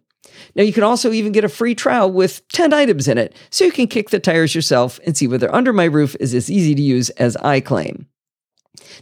[0.56, 3.66] Now, you can also even get a free trial with 10 items in it, so
[3.66, 6.74] you can kick the tires yourself and see whether Under My Roof is as easy
[6.74, 8.08] to use as I claim.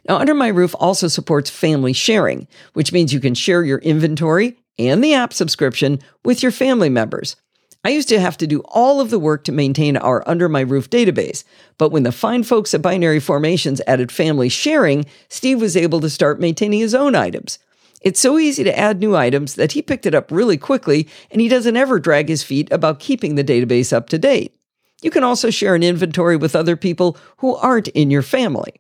[0.10, 4.58] Now, Under My Roof also supports family sharing, which means you can share your inventory
[4.78, 7.36] and the app subscription with your family members.
[7.84, 10.62] I used to have to do all of the work to maintain our Under My
[10.62, 11.44] Roof database,
[11.78, 16.10] but when the fine folks at Binary Formations added family sharing, Steve was able to
[16.10, 17.60] start maintaining his own items.
[18.02, 21.42] It's so easy to add new items that he picked it up really quickly, and
[21.42, 24.56] he doesn't ever drag his feet about keeping the database up to date.
[25.02, 28.74] You can also share an inventory with other people who aren't in your family.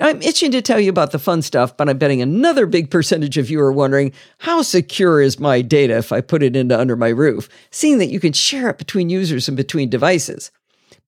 [0.00, 3.36] I'm itching to tell you about the fun stuff, but I'm betting another big percentage
[3.36, 6.96] of you are wondering how secure is my data if I put it into Under
[6.96, 10.50] My Roof, seeing that you can share it between users and between devices.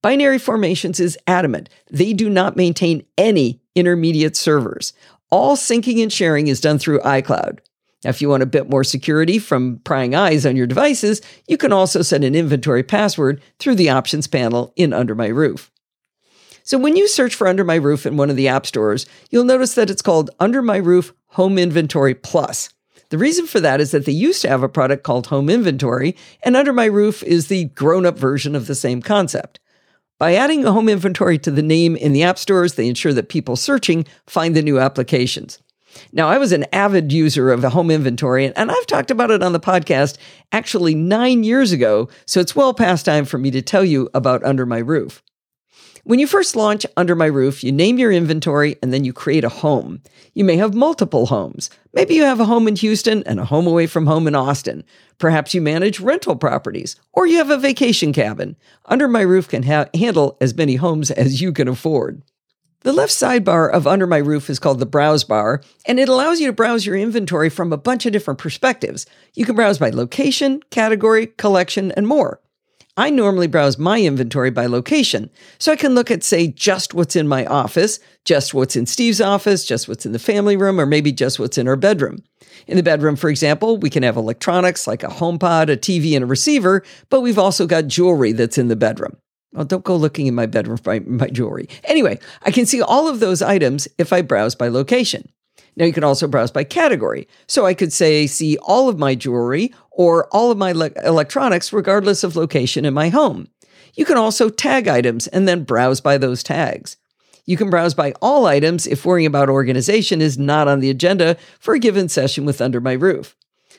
[0.03, 4.93] Binary Formations is adamant they do not maintain any intermediate servers.
[5.31, 7.61] All syncing and sharing is done through iCloud.
[8.05, 11.57] Now, if you want a bit more security from prying eyes on your devices, you
[11.57, 15.72] can also set an inventory password through the options panel in Under My Roof.
[16.65, 19.45] So when you search for Under My Roof in one of the app stores, you'll
[19.45, 22.73] notice that it's called Under My Roof Home Inventory Plus.
[23.09, 26.17] The reason for that is that they used to have a product called Home Inventory,
[26.43, 29.61] and Under My Roof is the grown up version of the same concept.
[30.19, 33.29] By adding a home inventory to the name in the app stores, they ensure that
[33.29, 35.59] people searching find the new applications.
[36.13, 39.43] Now, I was an avid user of a home inventory, and I've talked about it
[39.43, 40.17] on the podcast
[40.53, 44.45] actually nine years ago, so it's well past time for me to tell you about
[44.45, 45.23] Under My Roof.
[46.05, 49.45] When you first launch Under My Roof, you name your inventory and then you create
[49.45, 50.03] a home.
[50.35, 51.71] You may have multiple homes.
[51.95, 54.83] Maybe you have a home in Houston and a home away from home in Austin.
[55.19, 58.57] Perhaps you manage rental properties or you have a vacation cabin.
[58.87, 62.25] Under My Roof can ha- handle as many homes as you can afford.
[62.81, 66.41] The left sidebar of Under My Roof is called the Browse Bar, and it allows
[66.41, 69.07] you to browse your inventory from a bunch of different perspectives.
[69.35, 72.41] You can browse by location, category, collection, and more.
[72.97, 77.17] I normally browse my inventory by location, so I can look at, say, just what's
[77.17, 80.85] in my office, just what's in Steve's office, just what's in the family room, or
[80.85, 82.23] maybe just what's in our bedroom.
[82.67, 86.23] In the bedroom, for example, we can have electronics like a HomePod, a TV, and
[86.23, 89.17] a receiver, but we've also got jewelry that's in the bedroom.
[89.55, 91.71] Well, don't go looking in my bedroom for my, my jewelry.
[91.85, 95.31] Anyway, I can see all of those items if I browse by location.
[95.77, 97.27] Now you can also browse by category.
[97.47, 101.73] So I could say, see all of my jewelry or all of my le- electronics,
[101.73, 103.49] regardless of location in my home.
[103.95, 106.97] You can also tag items and then browse by those tags.
[107.45, 111.37] You can browse by all items if worrying about organization is not on the agenda
[111.59, 113.37] for a given session with Under My Roof.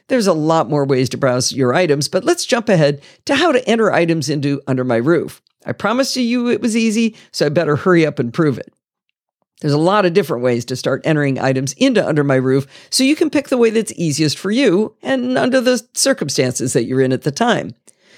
[0.08, 3.54] There's a lot more ways to browse your items, but let's jump ahead to how
[3.54, 5.42] to enter items into Under My Roof.
[5.66, 8.74] I promised you it was easy, so I better hurry up and prove it.
[9.64, 13.06] There's a lot of different ways to start entering items into Under My Roof, so
[13.06, 17.00] you can pick the way that's easiest for you and under the circumstances that you're
[17.00, 17.74] in at the time.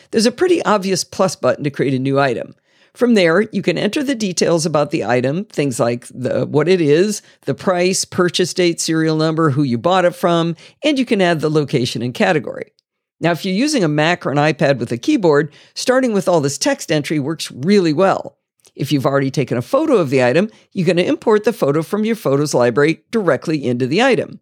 [0.10, 2.56] There's a pretty obvious plus button to create a new item.
[2.96, 6.82] From there, you can enter the details about the item, things like the, what it
[6.82, 11.22] is, the price, purchase date, serial number, who you bought it from, and you can
[11.22, 12.72] add the location and category.
[13.20, 16.42] Now, if you're using a Mac or an iPad with a keyboard, starting with all
[16.42, 18.40] this text entry works really well.
[18.76, 22.06] If you've already taken a photo of the item, you can import the photo from
[22.06, 24.40] your photos library directly into the item.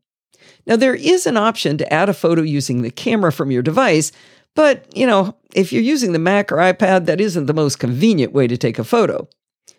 [0.65, 4.11] Now, there is an option to add a photo using the camera from your device,
[4.55, 8.33] but, you know, if you're using the Mac or iPad, that isn't the most convenient
[8.33, 9.27] way to take a photo.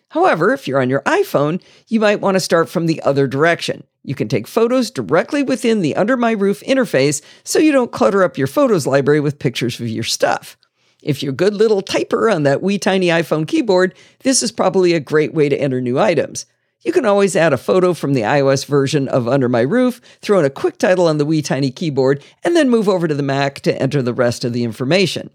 [0.09, 3.83] However, if you're on your iPhone, you might want to start from the other direction.
[4.03, 8.23] You can take photos directly within the Under My Roof interface so you don't clutter
[8.23, 10.57] up your photos library with pictures of your stuff.
[11.05, 13.93] If you're a good little typer on that wee tiny iPhone keyboard,
[14.23, 16.47] this is probably a great way to enter new items.
[16.81, 20.39] You can always add a photo from the iOS version of Under My Roof, throw
[20.39, 23.23] in a quick title on the wee tiny keyboard, and then move over to the
[23.23, 25.29] Mac to enter the rest of the information.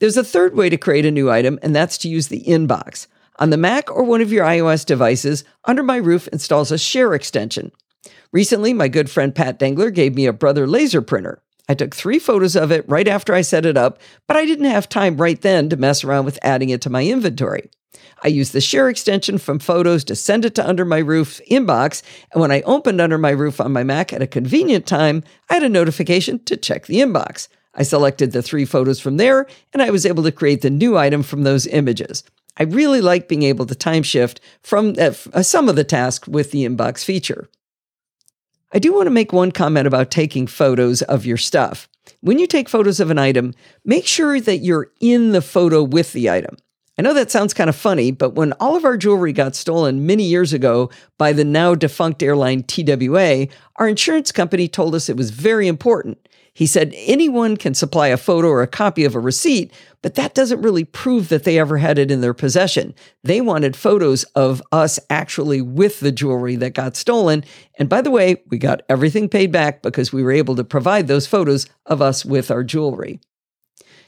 [0.00, 3.06] There's a third way to create a new item, and that's to use the inbox.
[3.38, 7.14] On the Mac or one of your iOS devices, Under My Roof installs a share
[7.14, 7.70] extension.
[8.32, 11.40] Recently, my good friend Pat Dengler gave me a Brother laser printer.
[11.68, 14.66] I took three photos of it right after I set it up, but I didn't
[14.66, 17.70] have time right then to mess around with adding it to my inventory.
[18.24, 22.02] I used the share extension from Photos to send it to Under My Roof inbox,
[22.32, 25.54] and when I opened Under My Roof on my Mac at a convenient time, I
[25.54, 27.48] had a notification to check the inbox.
[27.74, 30.96] I selected the three photos from there, and I was able to create the new
[30.96, 32.22] item from those images.
[32.56, 36.50] I really like being able to time shift from uh, some of the tasks with
[36.50, 37.48] the inbox feature.
[38.74, 41.88] I do want to make one comment about taking photos of your stuff.
[42.20, 43.52] When you take photos of an item,
[43.84, 46.56] make sure that you're in the photo with the item.
[46.98, 50.06] I know that sounds kind of funny, but when all of our jewelry got stolen
[50.06, 53.46] many years ago by the now defunct airline TWA,
[53.76, 56.18] our insurance company told us it was very important
[56.54, 59.72] he said anyone can supply a photo or a copy of a receipt,
[60.02, 62.94] but that doesn't really prove that they ever had it in their possession.
[63.22, 67.44] They wanted photos of us actually with the jewelry that got stolen.
[67.78, 71.08] And by the way, we got everything paid back because we were able to provide
[71.08, 73.20] those photos of us with our jewelry.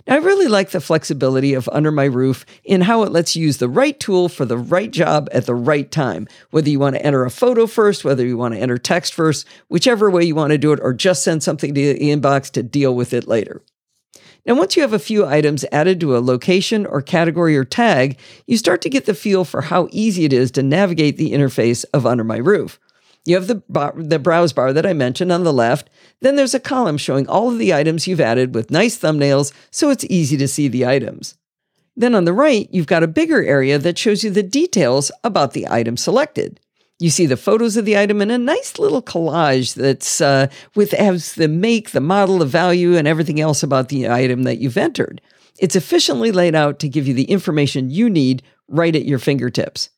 [0.06, 3.56] I really like the flexibility of Under My Roof in how it lets you use
[3.56, 6.28] the right tool for the right job at the right time.
[6.50, 9.46] Whether you want to enter a photo first, whether you want to enter text first,
[9.68, 12.62] whichever way you want to do it, or just send something to the inbox to
[12.62, 13.62] deal with it later.
[14.44, 18.18] Now, once you have a few items added to a location or category or tag,
[18.46, 21.86] you start to get the feel for how easy it is to navigate the interface
[21.94, 22.78] of Under My Roof.
[23.24, 25.88] You have the, bar, the browse bar that I mentioned on the left.
[26.20, 29.90] Then there's a column showing all of the items you've added with nice thumbnails so
[29.90, 31.36] it's easy to see the items.
[31.96, 35.52] Then on the right, you've got a bigger area that shows you the details about
[35.52, 36.60] the item selected.
[36.98, 40.92] You see the photos of the item in a nice little collage that's uh, with
[40.92, 44.76] has the make, the model, the value, and everything else about the item that you've
[44.76, 45.20] entered.
[45.58, 49.90] It's efficiently laid out to give you the information you need right at your fingertips.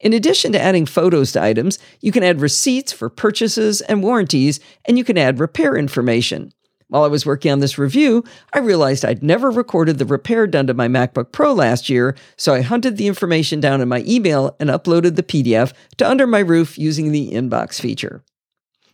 [0.00, 4.60] In addition to adding photos to items, you can add receipts for purchases and warranties,
[4.84, 6.52] and you can add repair information.
[6.86, 10.68] While I was working on this review, I realized I'd never recorded the repair done
[10.68, 14.56] to my MacBook Pro last year, so I hunted the information down in my email
[14.58, 18.24] and uploaded the PDF to Under My Roof using the inbox feature.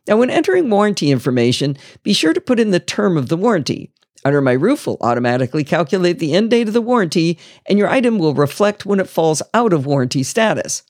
[0.08, 3.92] Now, when entering warranty information, be sure to put in the term of the warranty.
[4.24, 8.18] Under My Roof will automatically calculate the end date of the warranty, and your item
[8.18, 10.82] will reflect when it falls out of warranty status.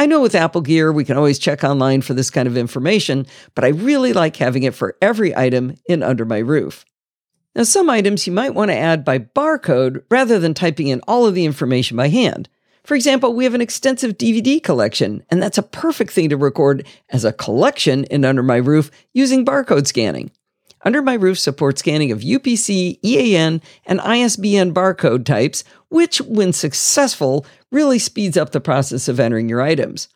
[0.00, 3.26] I know with Apple Gear, we can always check online for this kind of information,
[3.54, 6.86] but I really like having it for every item in Under My Roof.
[7.54, 11.26] Now, some items you might want to add by barcode rather than typing in all
[11.26, 12.48] of the information by hand.
[12.82, 16.86] For example, we have an extensive DVD collection, and that's a perfect thing to record
[17.10, 20.30] as a collection in Under My Roof using barcode scanning.
[20.82, 27.44] Under My Roof supports scanning of UPC, EAN, and ISBN barcode types, which, when successful,
[27.70, 30.08] really speeds up the process of entering your items.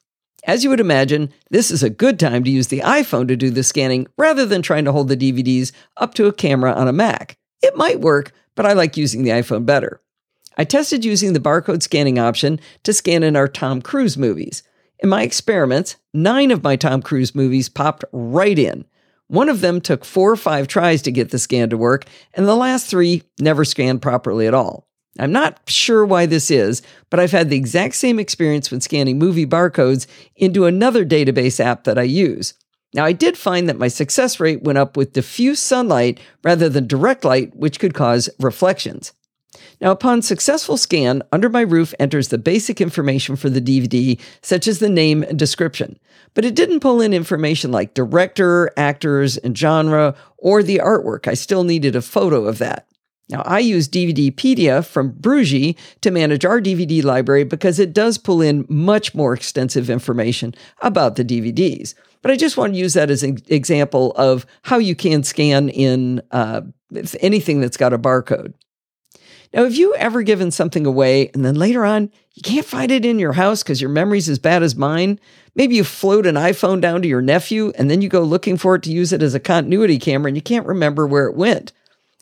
[0.46, 3.50] As you would imagine, this is a good time to use the iPhone to do
[3.50, 6.92] the scanning rather than trying to hold the DVDs up to a camera on a
[6.92, 7.38] Mac.
[7.62, 10.02] It might work, but I like using the iPhone better.
[10.56, 14.62] I tested using the barcode scanning option to scan in our Tom Cruise movies.
[15.00, 18.84] In my experiments, nine of my Tom Cruise movies popped right in.
[19.26, 22.46] One of them took four or five tries to get the scan to work, and
[22.46, 24.86] the last three never scanned properly at all.
[25.18, 29.18] I'm not sure why this is, but I've had the exact same experience when scanning
[29.18, 30.06] movie barcodes
[30.36, 32.54] into another database app that I use.
[32.94, 36.86] Now, I did find that my success rate went up with diffuse sunlight rather than
[36.86, 39.12] direct light, which could cause reflections.
[39.80, 44.68] Now, upon successful scan, Under My Roof enters the basic information for the DVD, such
[44.68, 45.98] as the name and description,
[46.34, 51.26] but it didn't pull in information like director, actors, and genre, or the artwork.
[51.26, 52.86] I still needed a photo of that.
[53.30, 58.42] Now, I use DVDpedia from Bruji to manage our DVD library because it does pull
[58.42, 61.94] in much more extensive information about the DVDs.
[62.20, 65.70] But I just want to use that as an example of how you can scan
[65.70, 66.62] in uh,
[67.20, 68.52] anything that's got a barcode.
[69.54, 73.04] Now, have you ever given something away and then later on you can't find it
[73.04, 75.20] in your house because your memory's as bad as mine?
[75.54, 78.74] Maybe you float an iPhone down to your nephew and then you go looking for
[78.74, 81.72] it to use it as a continuity camera and you can't remember where it went.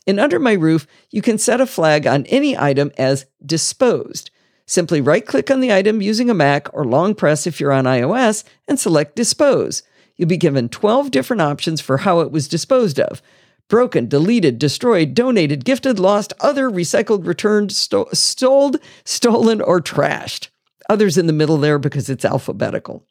[0.07, 4.30] In Under My Roof, you can set a flag on any item as disposed.
[4.66, 7.84] Simply right click on the item using a Mac or long press if you're on
[7.84, 9.82] iOS and select Dispose.
[10.16, 13.22] You'll be given 12 different options for how it was disposed of
[13.68, 20.48] broken, deleted, destroyed, donated, gifted, lost, other, recycled, returned, sto- stoled, stolen, or trashed.
[20.90, 23.07] Others in the middle there because it's alphabetical.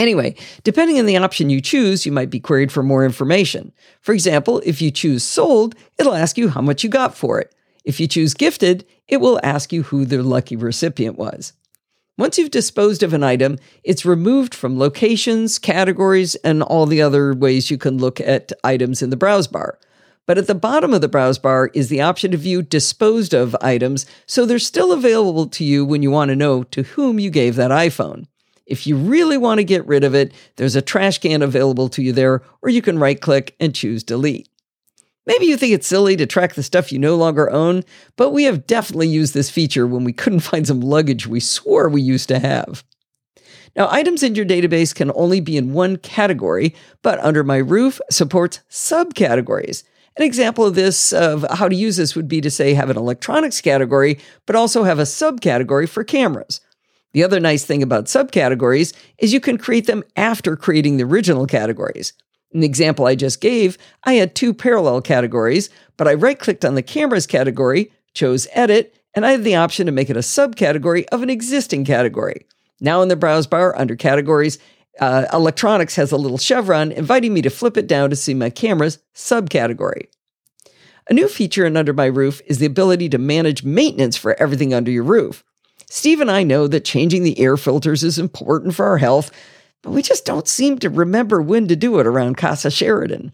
[0.00, 0.34] Anyway,
[0.64, 3.70] depending on the option you choose, you might be queried for more information.
[4.00, 7.54] For example, if you choose sold, it'll ask you how much you got for it.
[7.84, 11.52] If you choose gifted, it will ask you who the lucky recipient was.
[12.16, 17.34] Once you've disposed of an item, it's removed from locations, categories, and all the other
[17.34, 19.78] ways you can look at items in the browse bar.
[20.26, 23.54] But at the bottom of the browse bar is the option to view disposed of
[23.60, 27.28] items, so they're still available to you when you want to know to whom you
[27.28, 28.28] gave that iPhone.
[28.70, 32.02] If you really want to get rid of it, there's a trash can available to
[32.02, 34.48] you there, or you can right click and choose delete.
[35.26, 37.84] Maybe you think it's silly to track the stuff you no longer own,
[38.16, 41.88] but we have definitely used this feature when we couldn't find some luggage we swore
[41.88, 42.84] we used to have.
[43.76, 48.00] Now, items in your database can only be in one category, but Under My Roof
[48.10, 49.84] supports subcategories.
[50.16, 52.96] An example of this, of how to use this, would be to say have an
[52.96, 56.60] electronics category, but also have a subcategory for cameras.
[57.12, 61.46] The other nice thing about subcategories is you can create them after creating the original
[61.46, 62.12] categories.
[62.52, 66.64] In the example I just gave, I had two parallel categories, but I right clicked
[66.64, 70.20] on the cameras category, chose edit, and I have the option to make it a
[70.20, 72.46] subcategory of an existing category.
[72.80, 74.58] Now in the browse bar under categories,
[75.00, 78.50] uh, electronics has a little chevron inviting me to flip it down to see my
[78.50, 80.08] camera's subcategory.
[81.08, 84.72] A new feature in Under My Roof is the ability to manage maintenance for everything
[84.72, 85.44] under your roof.
[85.92, 89.32] Steve and I know that changing the air filters is important for our health,
[89.82, 93.32] but we just don't seem to remember when to do it around Casa Sheridan.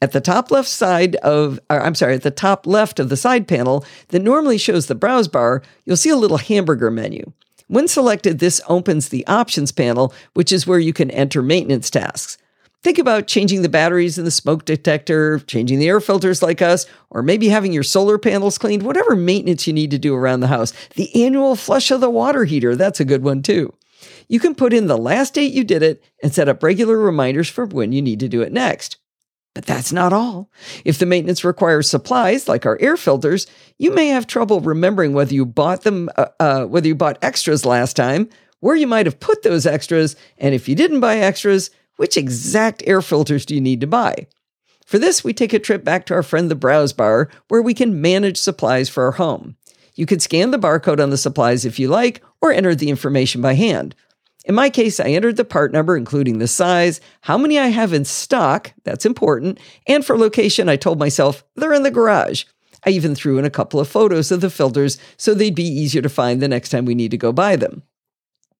[0.00, 3.16] At the top left side of, uh, I'm sorry, at the top left of the
[3.16, 7.32] side panel that normally shows the browse bar, you'll see a little hamburger menu.
[7.66, 12.38] When selected, this opens the options panel, which is where you can enter maintenance tasks.
[12.82, 16.86] Think about changing the batteries in the smoke detector, changing the air filters like us,
[17.10, 20.46] or maybe having your solar panels cleaned, whatever maintenance you need to do around the
[20.46, 20.72] house.
[20.94, 23.72] The annual flush of the water heater, that's a good one too.
[24.28, 27.48] You can put in the last date you did it and set up regular reminders
[27.48, 28.98] for when you need to do it next.
[29.54, 30.50] But that's not all.
[30.84, 33.46] If the maintenance requires supplies like our air filters,
[33.78, 37.64] you may have trouble remembering whether you bought them, uh, uh, whether you bought extras
[37.64, 38.28] last time,
[38.60, 42.82] where you might have put those extras, and if you didn't buy extras, which exact
[42.86, 44.26] air filters do you need to buy?
[44.86, 47.74] For this, we take a trip back to our friend the Browse Bar, where we
[47.74, 49.56] can manage supplies for our home.
[49.96, 53.40] You can scan the barcode on the supplies if you like, or enter the information
[53.40, 53.94] by hand.
[54.44, 57.92] In my case, I entered the part number, including the size, how many I have
[57.92, 62.44] in stock, that's important, and for location, I told myself they're in the garage.
[62.84, 66.02] I even threw in a couple of photos of the filters so they'd be easier
[66.02, 67.82] to find the next time we need to go buy them.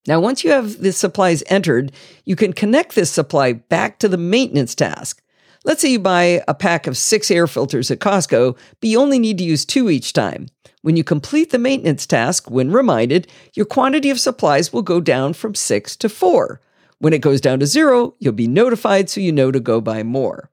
[0.07, 1.93] Now, once you have the supplies entered,
[2.25, 5.23] you can connect this supply back to the maintenance task.
[5.65, 9.19] Let's say you buy a pack of six air filters at Costco, but you only
[9.19, 10.47] need to use two each time.
[10.83, 15.33] When you complete the maintenance task, when reminded, your quantity of supplies will go down
[15.33, 16.61] from six to four.
[16.99, 20.05] When it goes down to zero, you'll be notified so you know to go buy
[20.05, 20.51] more.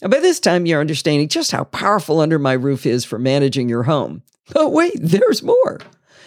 [0.00, 3.68] Now, by this time, you're understanding just how powerful Under My Roof is for managing
[3.68, 4.22] your home.
[4.48, 5.80] But oh, wait, there's more.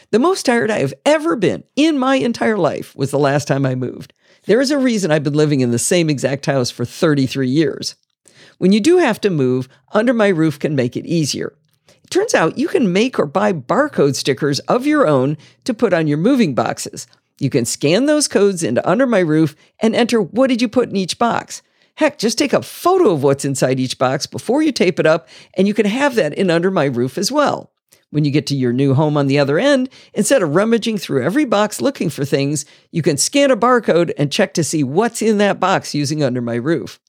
[0.09, 3.65] The most tired I have ever been in my entire life was the last time
[3.65, 4.13] I moved.
[4.45, 7.95] There is a reason I've been living in the same exact house for 33 years.
[8.57, 11.53] When you do have to move, Under My Roof can make it easier.
[11.89, 15.91] It turns out you can make or buy barcode stickers of your own to put
[15.91, 17.05] on your moving boxes.
[17.37, 20.87] You can scan those codes into Under My Roof and enter what did you put
[20.87, 21.61] in each box.
[21.95, 25.27] Heck, just take a photo of what's inside each box before you tape it up,
[25.55, 27.73] and you can have that in Under My Roof as well.
[28.09, 31.23] When you get to your new home on the other end, instead of rummaging through
[31.23, 35.21] every box looking for things, you can scan a barcode and check to see what's
[35.21, 37.01] in that box using Under My Roof.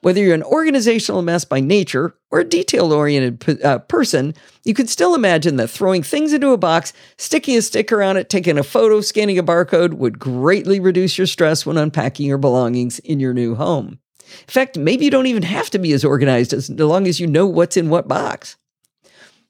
[0.00, 4.86] Whether you're an organizational mess by nature or a detail oriented uh, person, you can
[4.86, 8.64] still imagine that throwing things into a box, sticking a sticker on it, taking a
[8.64, 13.32] photo, scanning a barcode would greatly reduce your stress when unpacking your belongings in your
[13.32, 13.98] new home.
[14.20, 17.26] In fact, maybe you don't even have to be as organized as long as you
[17.26, 18.56] know what's in what box.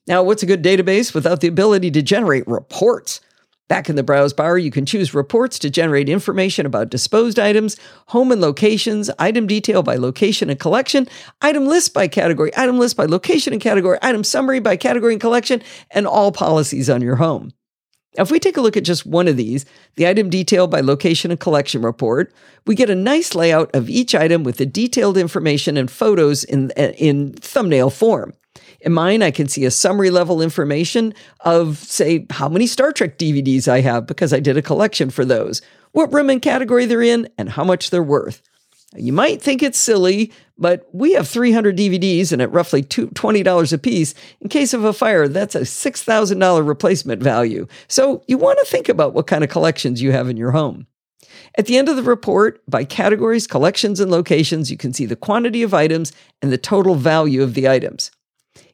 [0.06, 3.20] Now, what's a good database without the ability to generate reports?
[3.68, 7.78] Back in the browse bar, you can choose reports to generate information about disposed items,
[8.08, 11.08] home and locations, item detail by location and collection,
[11.40, 15.20] item list by category, item list by location and category, item summary by category and
[15.22, 17.52] collection, and all policies on your home.
[18.18, 19.64] Now, if we take a look at just one of these,
[19.96, 22.34] the item detail by location and collection report,
[22.66, 26.70] we get a nice layout of each item with the detailed information and photos in,
[26.76, 28.34] uh, in thumbnail form.
[28.84, 33.16] In mine, I can see a summary level information of, say, how many Star Trek
[33.16, 35.62] DVDs I have because I did a collection for those,
[35.92, 38.42] what room and category they're in, and how much they're worth.
[38.94, 43.78] You might think it's silly, but we have 300 DVDs and at roughly $20 a
[43.78, 44.14] piece.
[44.42, 47.66] In case of a fire, that's a $6,000 replacement value.
[47.88, 50.86] So you want to think about what kind of collections you have in your home.
[51.56, 55.16] At the end of the report, by categories, collections, and locations, you can see the
[55.16, 56.12] quantity of items
[56.42, 58.10] and the total value of the items.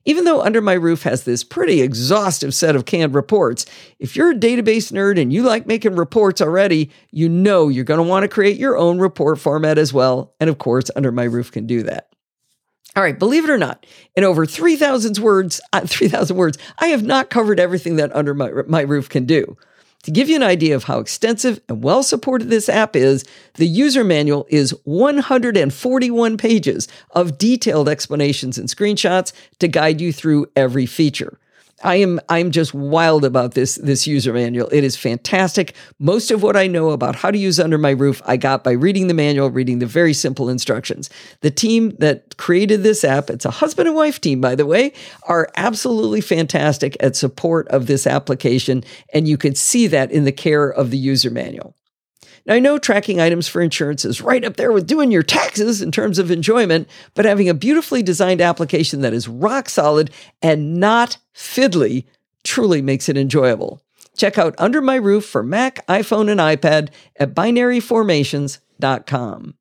[0.07, 3.67] Even though Under My Roof has this pretty exhaustive set of canned reports,
[3.99, 7.99] if you're a database nerd and you like making reports already, you know you're going
[7.99, 10.35] to want to create your own report format as well.
[10.41, 12.09] And of course, Under My Roof can do that.
[12.97, 13.87] All right, believe it or not,
[14.17, 18.51] in over 3,000 words, uh, 3,000 words, I have not covered everything that Under My,
[18.67, 19.57] My Roof can do.
[20.05, 23.25] To give you an idea of how extensive and well supported this app is,
[23.55, 30.47] the user manual is 141 pages of detailed explanations and screenshots to guide you through
[30.57, 31.39] every feature.
[31.83, 34.69] I am I'm just wild about this this user manual.
[34.71, 35.75] It is fantastic.
[35.99, 38.73] Most of what I know about how to use under my roof I got by
[38.73, 41.09] reading the manual, reading the very simple instructions.
[41.41, 44.93] The team that created this app, it's a husband and wife team by the way,
[45.23, 50.33] are absolutely fantastic at support of this application and you can see that in the
[50.33, 51.75] care of the user manual.
[52.47, 55.83] Now, I know tracking items for insurance is right up there with doing your taxes
[55.83, 60.11] in terms of enjoyment, but having a beautifully designed application that is rock solid
[60.43, 62.05] and not fiddly
[62.45, 63.83] truly makes it enjoyable.
[64.17, 69.55] Check out Under My Roof for Mac, iPhone, and iPad at binaryformations.com.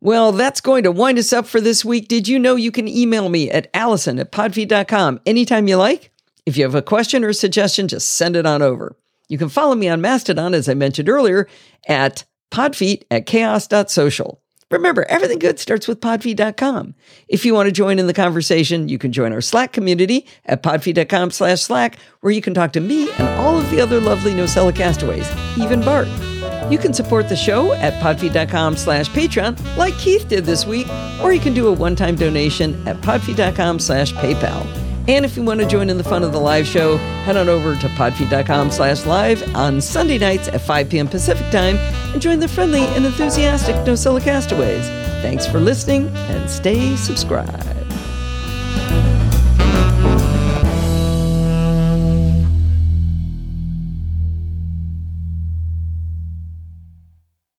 [0.00, 2.06] Well, that's going to wind us up for this week.
[2.08, 6.12] Did you know you can email me at allison at podfeet.com anytime you like?
[6.46, 8.94] If you have a question or a suggestion, just send it on over.
[9.28, 11.48] You can follow me on Mastodon, as I mentioned earlier,
[11.86, 14.40] at podfeet at chaos.social.
[14.70, 16.94] Remember, everything good starts with podfeet.com.
[17.26, 20.62] If you want to join in the conversation, you can join our Slack community at
[20.62, 24.32] podfeet.com slash Slack, where you can talk to me and all of the other lovely
[24.32, 26.08] Nosilla castaways, even Bart.
[26.70, 30.86] You can support the show at podfeet.com slash Patreon, like Keith did this week,
[31.22, 34.87] or you can do a one-time donation at podfeet.com slash PayPal.
[35.08, 37.48] And if you want to join in the fun of the live show, head on
[37.48, 41.08] over to podfeet.com slash live on Sunday nights at 5 p.m.
[41.08, 41.76] Pacific time
[42.12, 44.86] and join the friendly and enthusiastic Nosilla castaways.
[45.22, 47.77] Thanks for listening and stay subscribed.